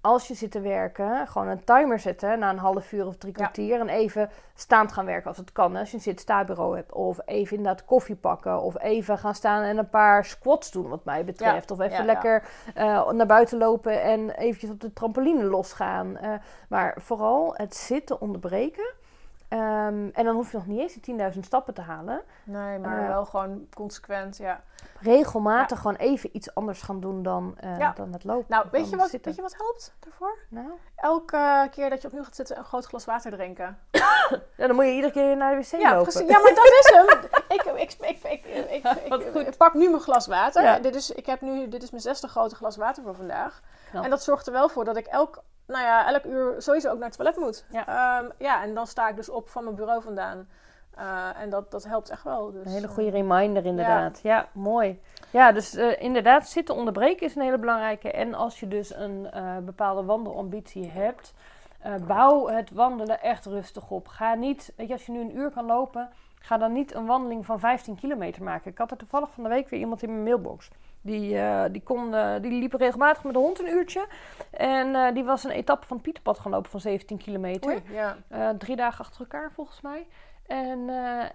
als 0.06 0.28
je 0.28 0.34
zit 0.34 0.50
te 0.50 0.60
werken, 0.60 1.26
gewoon 1.28 1.48
een 1.48 1.64
timer 1.64 1.98
zetten 1.98 2.38
na 2.38 2.50
een 2.50 2.58
half 2.58 2.92
uur 2.92 3.06
of 3.06 3.16
drie 3.16 3.32
Ja. 3.36 3.38
kwartier. 3.38 3.80
En 3.80 3.88
even 3.88 4.30
staand 4.54 4.92
gaan 4.92 5.04
werken 5.06 5.28
als 5.28 5.36
het 5.36 5.52
kan. 5.52 5.76
Als 5.76 5.90
je 5.90 5.96
een 5.96 6.02
hebt. 6.74 6.92
Of 6.92 7.18
even 7.24 7.56
inderdaad 7.56 7.84
koffie 7.84 8.16
pakken. 8.16 8.60
Of 8.60 8.78
even 8.80 9.18
gaan 9.18 9.34
staan 9.34 9.62
en 9.62 9.78
een 9.78 9.90
paar 9.90 10.24
squats 10.24 10.70
doen 10.70 10.88
wat 10.88 11.04
mij 11.04 11.24
betreft. 11.24 11.70
Of 11.70 11.80
even 11.80 11.96
ja, 11.96 12.04
lekker 12.04 12.42
eh, 12.74 13.10
naar 13.10 13.26
buiten 13.26 13.58
lopen 13.58 14.02
en 14.02 14.30
eventjes 14.30 14.70
op 14.70 14.80
de 14.80 14.92
trampoline 14.92 15.44
losgaan. 15.44 16.16
Eh, 16.16 16.30
maar 16.68 16.96
vooral 17.00 17.54
het 17.56 17.76
zitten 17.76 18.20
onderbreken. 18.20 18.94
Ehm, 19.48 20.08
en 20.12 20.24
dan 20.24 20.34
hoef 20.34 20.50
je 20.50 20.56
nog 20.56 20.66
niet 20.66 20.80
eens 20.80 20.92
die 20.92 21.02
10.000 21.32 21.44
stappen 21.44 21.74
te 21.74 21.80
halen. 21.80 22.22
Nee, 22.44 22.78
maar 22.78 22.98
Eh, 23.02 23.06
wel 23.08 23.24
gewoon 23.24 23.66
consequent, 23.74 24.36
ja. 24.36 24.60
regelmatig 25.00 25.78
gewoon 25.80 25.96
even 25.96 26.30
iets 26.32 26.54
anders 26.54 26.82
gaan 26.82 27.00
doen 27.00 27.22
dan, 27.22 27.54
eh, 27.60 27.78
Ja. 27.78 27.92
dan 27.92 28.12
het 28.12 28.24
lopen. 28.24 28.44
Nou, 28.48 28.66
weet 28.70 28.90
je, 28.90 28.96
wat, 28.96 29.08
zitten. 29.10 29.26
weet 29.34 29.36
je 29.36 29.42
wat 29.42 29.56
helpt 29.56 29.94
daarvoor? 30.00 30.38
Nou, 30.48 30.66
Elke 30.96 31.68
keer 31.70 31.90
dat 31.90 32.00
je 32.02 32.06
opnieuw 32.08 32.24
gaat 32.24 32.36
zitten, 32.36 32.58
een 32.58 32.64
groot 32.64 32.86
glas 32.86 33.04
water 33.04 33.30
drinken. 33.30 33.78
Ja, 34.56 34.66
dan 34.66 34.74
moet 34.74 34.84
je 34.84 34.92
iedere 34.92 35.12
keer 35.12 35.36
naar 35.36 35.50
de 35.50 35.56
wc 35.56 35.80
Ja, 35.80 35.90
lopen. 35.94 36.02
precies. 36.12 36.28
Ja, 36.30 36.38
maar 36.40 36.54
dat 36.54 36.64
is 36.64 36.90
hem. 36.94 37.30
Ik, 37.48 37.62
ik, 38.00 38.44
ik, 38.44 39.36
ik, 39.46 39.56
pak 39.58 39.74
nu 39.74 39.88
mijn 39.90 40.02
glas 40.02 40.26
water. 40.26 40.82
Dit, 40.82 40.94
is, 40.94 41.10
ik 41.10 41.26
heb 41.26 41.40
nu, 41.40 41.68
dit 41.68 41.82
is 41.82 41.90
mijn 41.90 42.02
zesde 42.02 42.28
grote 42.28 42.54
glas 42.54 42.76
water 42.76 43.02
voor 43.02 43.14
vandaag. 43.14 43.60
Knap. 43.90 44.04
En 44.04 44.10
dat 44.10 44.22
zorgt 44.22 44.46
er 44.46 44.52
wel 44.52 44.68
voor 44.68 44.84
dat 44.84 44.96
ik 44.96 45.06
elk, 45.06 45.42
nou 45.66 45.84
ja, 45.84 46.12
elk 46.12 46.24
uur 46.24 46.54
sowieso 46.62 46.90
ook 46.90 46.98
naar 46.98 47.08
het 47.08 47.16
toilet 47.16 47.36
moet. 47.36 47.64
Ja. 47.70 47.86
Ehm, 47.86 48.30
ja, 48.38 48.62
en 48.62 48.74
dan 48.74 48.86
sta 48.86 49.08
ik 49.08 49.16
dus 49.16 49.28
op 49.28 49.48
van 49.48 49.64
mijn 49.64 49.76
bureau 49.76 50.02
vandaan. 50.02 50.48
Eh, 50.94 51.40
en 51.40 51.50
dat, 51.50 51.70
dat 51.70 51.84
helpt 51.84 52.10
echt 52.10 52.22
wel. 52.22 52.52
Dus, 52.52 52.64
Een 52.64 52.72
hele 52.72 52.86
eh, 52.86 52.92
goede 52.92 53.10
reminder 53.10 53.64
inderdaad. 53.64 54.20
Ja, 54.22 54.48
mooi. 54.52 55.00
Ja, 55.30 55.52
dus 55.52 55.74
eh, 55.74 56.02
inderdaad, 56.02 56.48
zitten 56.48 56.74
onderbreken 56.74 57.26
is 57.26 57.34
een 57.34 57.42
hele 57.42 57.58
belangrijke. 57.58 58.10
En 58.10 58.34
als 58.34 58.60
je 58.60 58.68
dus 58.68 58.94
een 58.94 59.30
eh, 59.30 59.56
bepaalde 59.58 60.04
wandelambitie 60.04 60.90
hebt, 60.90 61.34
eh, 61.80 61.94
bouw 62.06 62.48
het 62.48 62.70
wandelen 62.70 63.22
echt 63.22 63.46
rustig 63.46 63.90
op. 63.90 64.08
Ga 64.08 64.34
niet, 64.34 64.72
weet 64.76 64.86
je, 64.86 64.92
als 64.92 65.06
je 65.06 65.12
nu 65.12 65.20
een 65.20 65.36
uur 65.36 65.50
kan 65.50 65.66
lopen, 65.66 66.08
ga 66.46 66.58
dan 66.58 66.72
niet 66.72 66.94
een 66.94 67.06
wandeling 67.06 67.46
van 67.46 67.58
15 67.58 67.94
kilometer 67.94 68.42
maken. 68.42 68.70
Ik 68.70 68.78
had 68.78 68.90
er 68.90 68.96
toevallig 68.96 69.30
van 69.30 69.42
de 69.42 69.48
week 69.48 69.68
weer 69.68 69.80
iemand 69.80 70.02
in 70.02 70.10
mijn 70.10 70.22
mailbox. 70.22 70.68
Die, 71.02 71.38
eh, 71.38 71.64
die, 71.70 71.82
kon, 71.82 72.14
eh, 72.14 72.34
die 72.40 72.50
liep 72.50 72.72
regelmatig 72.72 73.24
met 73.24 73.32
de 73.32 73.38
hond 73.38 73.60
een 73.60 73.68
uurtje. 73.68 74.06
En 74.50 74.94
eh, 74.94 75.14
die 75.14 75.24
was 75.24 75.44
een 75.44 75.50
etappe 75.50 75.86
van 75.86 75.96
het 75.96 76.04
Pieterpad 76.04 76.38
gaan 76.38 76.50
lopen 76.50 76.70
van 76.70 76.80
17 76.80 77.18
kilometer. 77.18 77.70
Oei, 77.70 77.82
ja. 78.28 78.54
Drie 78.58 78.76
dagen 78.76 79.04
achter 79.04 79.20
elkaar 79.20 79.52
volgens 79.52 79.80
mij. 79.80 80.06
En 80.46 80.86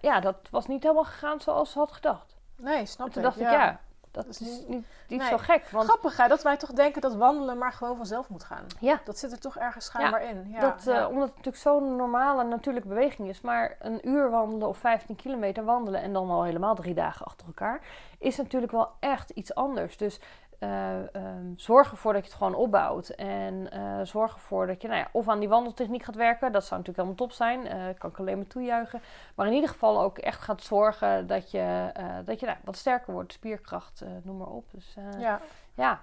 ja, 0.01 0.19
dat 0.19 0.35
was 0.51 0.67
niet 0.67 0.83
helemaal 0.83 1.03
gegaan 1.03 1.41
zoals 1.41 1.71
ze 1.71 1.79
had 1.79 1.91
gedacht. 1.91 2.35
Nee, 2.57 2.85
snap 2.85 3.07
En 3.07 3.13
toen 3.13 3.21
ik. 3.21 3.27
dacht 3.27 3.39
ik, 3.41 3.49
ja, 3.49 3.79
dat 4.11 4.27
is 4.27 4.39
niet, 4.39 4.67
niet 4.67 4.85
nee. 5.19 5.27
zo 5.27 5.37
gek. 5.37 5.69
Want 5.69 5.87
Grappig 5.87 6.17
hè, 6.17 6.27
dat 6.27 6.43
wij 6.43 6.57
toch 6.57 6.71
denken 6.71 7.01
dat 7.01 7.15
wandelen 7.15 7.57
maar 7.57 7.73
gewoon 7.73 7.97
vanzelf 7.97 8.29
moet 8.29 8.43
gaan. 8.43 8.65
ja, 8.79 9.01
Dat 9.05 9.17
zit 9.17 9.31
er 9.31 9.39
toch 9.39 9.57
ergens 9.57 9.85
schijnbaar 9.85 10.23
in. 10.23 10.49
Ja, 10.49 10.59
dat, 10.59 10.87
eh, 10.87 11.07
omdat 11.07 11.27
het 11.27 11.35
natuurlijk 11.35 11.63
zo'n 11.63 11.95
normale 11.95 12.43
natuurlijke 12.43 12.87
beweging 12.87 13.29
is. 13.29 13.41
Maar 13.41 13.75
een 13.79 14.07
uur 14.07 14.29
wandelen 14.29 14.67
of 14.67 14.77
15 14.77 15.15
kilometer 15.15 15.63
wandelen 15.63 16.01
en 16.01 16.13
dan 16.13 16.29
al 16.29 16.43
helemaal 16.43 16.75
drie 16.75 16.93
dagen 16.93 17.25
achter 17.25 17.47
elkaar, 17.47 17.81
is 18.19 18.37
natuurlijk 18.37 18.71
wel 18.71 18.89
echt 18.99 19.29
iets 19.29 19.55
anders. 19.55 19.97
Dus 19.97 20.19
eh, 20.61 21.15
ehm, 21.15 21.53
zorg 21.55 21.91
ervoor 21.91 22.13
dat 22.13 22.21
je 22.23 22.27
het 22.29 22.37
gewoon 22.37 22.55
opbouwt. 22.55 23.09
En 23.09 23.71
eh, 23.71 23.99
zorg 24.03 24.33
ervoor 24.33 24.67
dat 24.67 24.81
je 24.81 24.87
nou 24.87 24.99
ja, 24.99 25.07
of 25.11 25.27
aan 25.27 25.39
die 25.39 25.49
wandeltechniek 25.49 26.03
gaat 26.03 26.15
werken. 26.15 26.51
Dat 26.51 26.65
zou 26.65 26.79
natuurlijk 26.79 27.07
helemaal 27.07 27.27
top 27.27 27.31
zijn. 27.37 27.67
Eh 27.67 27.99
kan 27.99 28.09
ik 28.09 28.19
alleen 28.19 28.37
maar 28.37 28.47
toejuichen. 28.47 29.01
Maar 29.35 29.47
in 29.47 29.53
ieder 29.53 29.69
geval 29.69 30.01
ook 30.01 30.17
echt 30.17 30.41
gaat 30.41 30.61
zorgen 30.63 31.27
dat 31.27 31.51
je, 31.51 31.91
dat 32.25 32.39
je 32.39 32.45
nou, 32.45 32.57
wat 32.63 32.77
sterker 32.77 33.13
wordt. 33.13 33.33
Spierkracht, 33.33 34.03
noem 34.23 34.37
maar 34.37 34.47
op. 34.47 34.65
Dus 34.71 34.95
ja. 35.19 35.39
ja. 35.73 35.99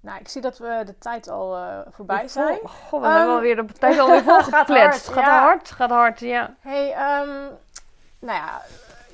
Nou, 0.00 0.20
ik 0.20 0.28
zie 0.28 0.40
dat 0.42 0.58
we 0.58 0.82
de 0.84 0.98
tijd 0.98 1.28
al 1.28 1.58
voorbij 1.90 2.28
zijn. 2.28 2.58
Goh, 2.64 3.00
we 3.00 3.06
Ehm, 3.06 3.16
hebben 3.16 3.34
alweer 3.34 3.56
de 3.56 3.72
tijd 3.72 3.98
alweer 3.98 4.22
gaat 4.26 4.42
volgekletst. 4.44 5.06
hard, 5.06 5.18
Gaat 5.18 5.26
ja. 5.26 5.42
hard, 5.42 5.70
gaat 5.70 5.90
hard, 5.90 6.20
ja. 6.20 6.54
Hey, 6.60 6.92
ehm, 6.92 7.28
nou 8.18 8.38
ja, 8.38 8.60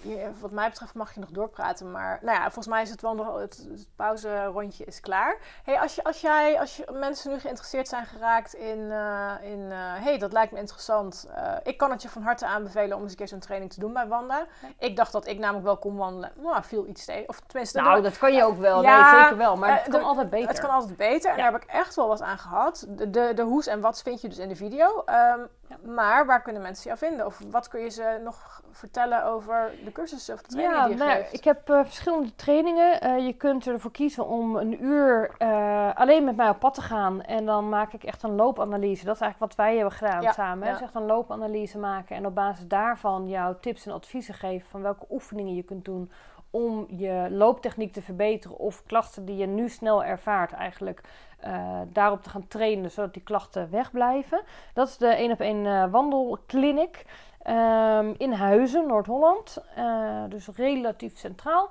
je- 0.02 0.30
wat 0.40 0.50
mij 0.50 0.68
betreft 0.68 0.94
mag 0.94 1.14
je 1.14 1.20
nog 1.20 1.30
doorpraten, 1.30 1.90
maar 1.90 2.18
nou 2.22 2.36
ja, 2.36 2.42
volgens 2.42 2.66
mij 2.66 2.82
is 2.82 2.90
het 2.90 3.00
wandel, 3.00 3.38
het, 3.38 3.66
het 3.70 3.88
pauze-rondje 3.96 4.84
is 4.84 5.00
klaar. 5.00 5.36
Hey, 5.64 5.80
als, 5.80 5.94
je, 5.94 6.04
als, 6.04 6.20
jij, 6.20 6.60
als 6.60 6.76
je, 6.76 6.88
mensen 6.92 7.30
nu 7.30 7.38
geïnteresseerd 7.38 7.88
zijn 7.88 8.06
geraakt 8.06 8.54
in, 8.54 8.90
eh, 8.90 9.32
in 9.42 9.66
eh, 9.72 9.78
hey, 9.78 10.18
dat 10.18 10.32
lijkt 10.32 10.52
me 10.52 10.58
interessant. 10.58 11.26
eh, 11.34 11.52
ik 11.62 11.76
kan 11.78 11.90
het 11.90 12.02
je 12.02 12.08
van 12.08 12.22
harte 12.22 12.46
aanbevelen 12.46 12.96
om 12.96 13.02
eens 13.02 13.10
een 13.10 13.16
keer 13.18 13.28
zo'n 13.28 13.38
training 13.38 13.72
te 13.72 13.80
doen 13.80 13.92
bij 13.92 14.06
Wanda. 14.06 14.46
Ik 14.78 14.96
dacht 14.96 15.12
dat 15.12 15.26
ik 15.26 15.38
namelijk 15.38 15.64
wel 15.64 15.76
kon 15.78 15.96
wandelen, 15.96 16.32
maar 16.42 16.64
viel 16.64 16.86
iets 16.86 17.04
tegen. 17.04 17.28
Of 17.28 17.40
tenminste, 17.46 17.80
Nou, 17.80 18.02
dat 18.02 18.18
kan 18.18 18.32
je 18.32 18.44
ook 18.44 18.58
wel. 18.58 18.82
Ja, 18.82 19.12
nee, 19.12 19.20
zeker 19.22 19.36
wel. 19.36 19.56
Maar 19.56 19.72
het 19.72 19.88
kan 19.88 20.00
de- 20.00 20.06
altijd 20.06 20.30
beter. 20.30 20.48
het 20.48 20.60
kan 20.60 20.70
altijd 20.70 20.96
beter 20.96 21.30
en 21.30 21.36
Ja. 21.36 21.42
daar 21.42 21.52
heb 21.52 21.62
ik 21.62 21.68
echt 21.70 21.94
wel 21.94 22.08
wat 22.08 22.22
aan 22.22 22.38
gehad. 22.38 22.84
De, 22.88 23.10
de, 23.10 23.32
de 23.34 23.42
hoes 23.42 23.66
en 23.66 23.80
wat 23.80 24.02
vind 24.02 24.20
je 24.20 24.28
dus 24.28 24.38
in 24.38 24.48
de 24.48 24.56
video. 24.56 25.02
Ehm, 25.04 25.40
Maar 25.82 26.26
waar 26.26 26.42
kunnen 26.42 26.62
mensen 26.62 26.84
jou 26.84 26.98
vinden? 26.98 27.26
Of 27.26 27.40
wat 27.50 27.68
kun 27.68 27.80
je 27.80 27.88
ze 27.88 28.20
nog 28.24 28.62
vertellen 28.70 29.24
over 29.24 29.70
de 29.84 29.92
cursussen 29.92 30.34
of 30.34 30.42
de 30.42 30.48
trainingen 30.48 30.80
Ja, 30.80 30.86
die 30.86 30.96
je 30.96 31.02
nou, 31.04 31.16
geeft? 31.16 31.32
ik 31.32 31.44
heb 31.44 31.70
eh, 31.70 31.80
verschillende 31.84 32.34
trainingen. 32.34 33.00
Eh, 33.00 33.26
je 33.26 33.32
kunt 33.32 33.66
ervoor 33.66 33.90
kiezen 33.90 34.26
om 34.26 34.56
een 34.56 34.84
uur 34.84 35.30
eh, 35.38 35.94
alleen 35.94 36.24
met 36.24 36.36
mij 36.36 36.48
op 36.48 36.58
pad 36.58 36.74
te 36.74 36.82
gaan. 36.82 37.22
En 37.22 37.46
dan 37.46 37.68
maak 37.68 37.92
ik 37.92 38.04
echt 38.04 38.22
een 38.22 38.34
loopanalyse. 38.34 39.04
Dat 39.04 39.14
is 39.14 39.20
eigenlijk 39.20 39.52
wat 39.56 39.66
wij 39.66 39.74
hebben 39.74 39.92
gedaan 39.92 40.22
Ja, 40.22 40.32
samen. 40.32 40.66
Ja. 40.66 40.72
Dus 40.72 40.82
echt 40.82 40.94
een 40.94 41.06
loopanalyse 41.06 41.78
maken. 41.78 42.16
En 42.16 42.26
op 42.26 42.34
basis 42.34 42.66
daarvan 42.66 43.28
jouw 43.28 43.56
tips 43.60 43.86
en 43.86 43.92
adviezen 43.92 44.34
geven 44.34 44.68
van 44.68 44.82
welke 44.82 45.06
oefeningen 45.10 45.54
je 45.54 45.62
kunt 45.62 45.84
doen 45.84 46.10
om 46.52 46.86
je 46.88 47.26
looptechniek 47.30 47.92
te 47.92 48.02
verbeteren. 48.02 48.58
Of 48.58 48.82
klachten 48.86 49.24
die 49.24 49.36
je 49.36 49.46
nu 49.46 49.68
snel 49.68 50.04
ervaart 50.04 50.52
eigenlijk 50.52 51.00
eh, 51.38 51.80
daarop 51.88 52.22
te 52.22 52.30
gaan 52.30 52.48
trainen. 52.48 52.90
Zodat 52.90 53.12
die 53.12 53.22
klachten 53.22 53.70
wegblijven. 53.70 54.42
Dat 54.74 54.88
is 54.88 54.96
de 54.96 55.06
1 55.06 55.32
op 55.32 55.40
1 55.40 55.90
wandelkliniek. 55.90 57.04
Ehm, 57.42 58.14
in 58.16 58.32
Huizen, 58.32 58.86
Noord-Holland. 58.86 59.64
Eh, 59.74 60.22
dus 60.28 60.48
relatief 60.48 61.18
centraal. 61.18 61.70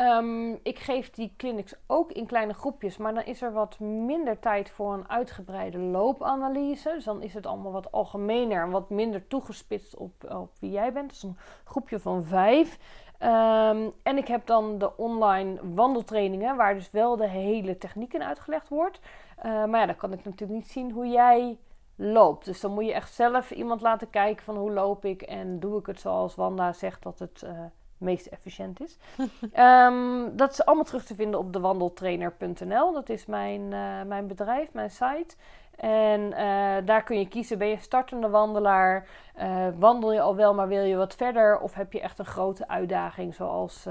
Ehm, 0.00 0.52
ik 0.62 0.78
geef 0.78 1.10
die 1.10 1.32
clinics 1.36 1.74
ook 1.86 2.12
in 2.12 2.26
kleine 2.26 2.54
groepjes, 2.54 2.96
maar 2.96 3.14
dan 3.14 3.24
is 3.24 3.42
er 3.42 3.52
wat 3.52 3.78
minder 3.80 4.38
tijd 4.38 4.70
voor 4.70 4.92
een 4.92 5.08
uitgebreide 5.08 5.78
loopanalyse. 5.78 6.90
Dus 6.94 7.04
dan 7.04 7.22
is 7.22 7.34
het 7.34 7.46
allemaal 7.46 7.72
wat 7.72 7.92
algemener 7.92 8.62
en 8.62 8.70
wat 8.70 8.90
minder 8.90 9.26
toegespitst 9.26 9.96
op, 9.96 10.12
op 10.28 10.50
wie 10.60 10.70
jij 10.70 10.92
bent. 10.92 11.08
Dus 11.08 11.22
een 11.22 11.36
groepje 11.64 11.98
van 11.98 12.24
vijf. 12.24 12.78
Ehm, 13.18 13.90
en 14.02 14.16
ik 14.16 14.28
heb 14.28 14.46
dan 14.46 14.78
de 14.78 14.96
online 14.96 15.60
wandeltrainingen, 15.74 16.56
waar 16.56 16.74
dus 16.74 16.90
wel 16.90 17.16
de 17.16 17.28
hele 17.28 17.78
techniek 17.78 18.14
in 18.14 18.22
uitgelegd 18.22 18.68
wordt. 18.68 19.00
Eh, 19.36 19.64
maar 19.64 19.80
ja, 19.80 19.86
dan 19.86 19.96
kan 19.96 20.12
ik 20.12 20.24
natuurlijk 20.24 20.60
niet 20.60 20.70
zien 20.70 20.90
hoe 20.90 21.06
jij 21.06 21.58
loopt. 21.96 22.44
Dus 22.44 22.60
dan 22.60 22.72
moet 22.72 22.86
je 22.86 22.92
echt 22.92 23.14
zelf 23.14 23.50
iemand 23.50 23.80
laten 23.80 24.10
kijken 24.10 24.44
van 24.44 24.56
hoe 24.56 24.72
loop 24.72 25.04
ik 25.04 25.22
en 25.22 25.60
doe 25.60 25.78
ik 25.78 25.86
het 25.86 26.00
zoals 26.00 26.34
Wanda 26.34 26.72
zegt 26.72 27.02
dat 27.02 27.18
het 27.18 27.42
eh, 27.42 27.64
meest 28.00 28.26
efficiënt 28.26 28.80
is. 28.80 28.96
Ehm, 29.52 30.28
dat 30.32 30.52
is 30.52 30.64
allemaal 30.64 30.84
terug 30.84 31.04
te 31.04 31.14
vinden 31.14 31.40
op 31.40 31.52
dewandeltrainer.nl. 31.52 32.92
Dat 32.92 33.08
is 33.08 33.26
mijn, 33.26 33.72
eh, 33.72 34.02
mijn 34.06 34.26
bedrijf, 34.26 34.72
mijn 34.72 34.90
site. 34.90 35.34
En 35.76 36.32
eh, 36.32 36.76
daar 36.84 37.02
kun 37.02 37.18
je 37.18 37.28
kiezen, 37.28 37.58
ben 37.58 37.68
je 37.68 37.76
startende 37.78 38.28
wandelaar? 38.28 39.08
Eh, 39.34 39.66
wandel 39.78 40.12
je 40.12 40.20
al 40.20 40.36
wel, 40.36 40.54
maar 40.54 40.68
wil 40.68 40.84
je 40.84 40.96
wat 40.96 41.14
verder? 41.14 41.58
Of 41.58 41.74
heb 41.74 41.92
je 41.92 42.00
echt 42.00 42.18
een 42.18 42.24
grote 42.26 42.68
uitdaging 42.68 43.34
zoals... 43.34 43.84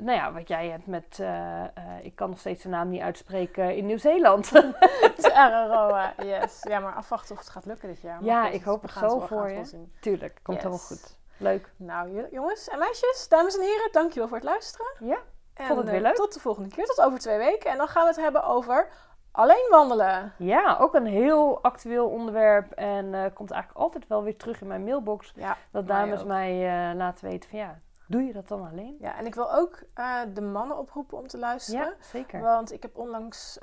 nou 0.00 0.16
ja, 0.18 0.32
wat 0.32 0.48
jij 0.48 0.68
hebt 0.68 0.86
met, 0.86 1.22
ik 2.02 2.14
kan 2.16 2.28
nog 2.28 2.38
steeds 2.38 2.62
de 2.62 2.68
naam 2.68 2.88
niet 2.88 3.00
uitspreken, 3.00 3.76
in 3.76 3.86
Nieuw-Zeeland. 3.86 4.52
Aroa, 5.34 6.14
yes. 6.24 6.58
Ja, 6.68 6.78
maar 6.78 6.94
afwachten 6.94 7.32
of 7.34 7.40
het 7.40 7.48
gaat 7.50 7.66
lukken 7.66 7.88
dit 7.88 8.00
jaar. 8.00 8.14
Maar 8.16 8.24
Ja, 8.24 8.48
ik 8.48 8.62
hoop 8.62 8.82
het 8.82 8.90
zo 8.90 9.18
voor 9.18 9.50
je. 9.50 9.64
zien. 9.64 9.92
Tuurlijk, 10.00 10.40
komt 10.42 10.62
Yes. 10.62 10.66
helemaal 10.66 10.86
goed. 10.86 11.16
Leuk. 11.38 11.70
Nou, 11.76 12.28
jongens 12.30 12.68
en 12.68 12.78
meisjes, 12.78 13.28
dames 13.28 13.56
en 13.56 13.62
heren, 13.62 13.88
dankjewel 13.92 14.28
voor 14.28 14.36
het 14.36 14.46
luisteren. 14.46 14.86
Ja, 15.00 15.18
En, 15.54 15.66
vond 15.66 15.78
het 15.78 15.88
weer 15.88 15.96
eh, 15.96 16.02
leuk. 16.02 16.14
Tot 16.14 16.34
de 16.34 16.40
volgende 16.40 16.68
keer, 16.68 16.84
tot 16.84 17.00
over 17.00 17.18
twee 17.18 17.38
weken. 17.38 17.70
En 17.70 17.76
dan 17.76 17.88
gaan 17.88 18.02
we 18.02 18.08
het 18.08 18.20
hebben 18.20 18.44
over 18.44 18.88
alleen 19.32 19.66
wandelen. 19.70 20.32
Ja, 20.38 20.76
ook 20.80 20.94
een 20.94 21.06
heel 21.06 21.62
actueel 21.62 22.08
onderwerp. 22.08 22.72
En 22.72 23.14
eh, 23.14 23.24
komt 23.34 23.50
eigenlijk 23.50 23.82
altijd 23.82 24.06
wel 24.06 24.22
weer 24.22 24.36
terug 24.36 24.60
in 24.60 24.66
mijn 24.66 24.84
mailbox. 24.84 25.32
Ja, 25.34 25.56
Dat 25.70 25.86
dames 25.86 26.24
mij 26.24 26.50
eh, 26.90 26.96
laten 26.96 27.28
weten 27.28 27.50
van 27.50 27.58
ja, 27.58 27.78
doe 28.06 28.22
je 28.22 28.32
dat 28.32 28.48
dan 28.48 28.68
alleen? 28.70 28.96
Ja, 29.00 29.16
en 29.16 29.26
ik 29.26 29.34
wil 29.34 29.52
ook 29.52 29.78
de 30.34 30.40
mannen 30.40 30.78
oproepen 30.78 31.18
om 31.18 31.26
te 31.26 31.38
luisteren. 31.38 31.80
Ja, 31.80 31.94
zeker. 32.00 32.40
Want 32.40 32.72
ik 32.72 32.82
heb 32.82 32.96
onlangs 32.96 33.58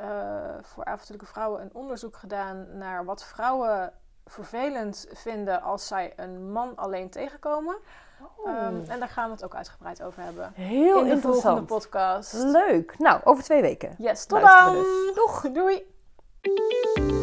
voor 0.62 0.86
avontuurlijke 0.86 1.32
vrouwen 1.34 1.62
een 1.62 1.74
onderzoek 1.74 2.16
gedaan 2.16 2.78
naar 2.78 3.06
wat 3.06 3.26
vrouwen 3.26 3.94
vervelend 4.26 5.08
vinden 5.12 5.62
als 5.62 5.88
zij 5.88 6.14
een 6.16 6.52
man 6.52 6.76
alleen 6.76 7.10
tegenkomen. 7.10 7.76
Oh, 8.38 8.50
Ehm, 8.50 8.76
en 8.88 9.00
daar 9.00 9.10
gaan 9.10 9.26
we 9.28 9.32
het 9.34 9.44
ook 9.44 9.56
uitgebreid 9.56 10.04
over 10.04 10.24
hebben. 10.24 10.52
heel 10.56 11.00
in 11.00 11.10
de 11.10 11.22
volgende 11.22 11.62
podcast. 11.62 12.34
Leuk. 12.34 12.96
Nou, 12.98 13.22
over 13.24 13.44
twee 13.44 13.62
weken. 13.62 13.96
Yes, 13.98 14.26
tot 14.26 14.42
Luisteren 14.42 14.74
dan! 14.74 14.84
dus. 14.84 15.16
Doeg! 15.16 15.42
Doei! 15.52 17.23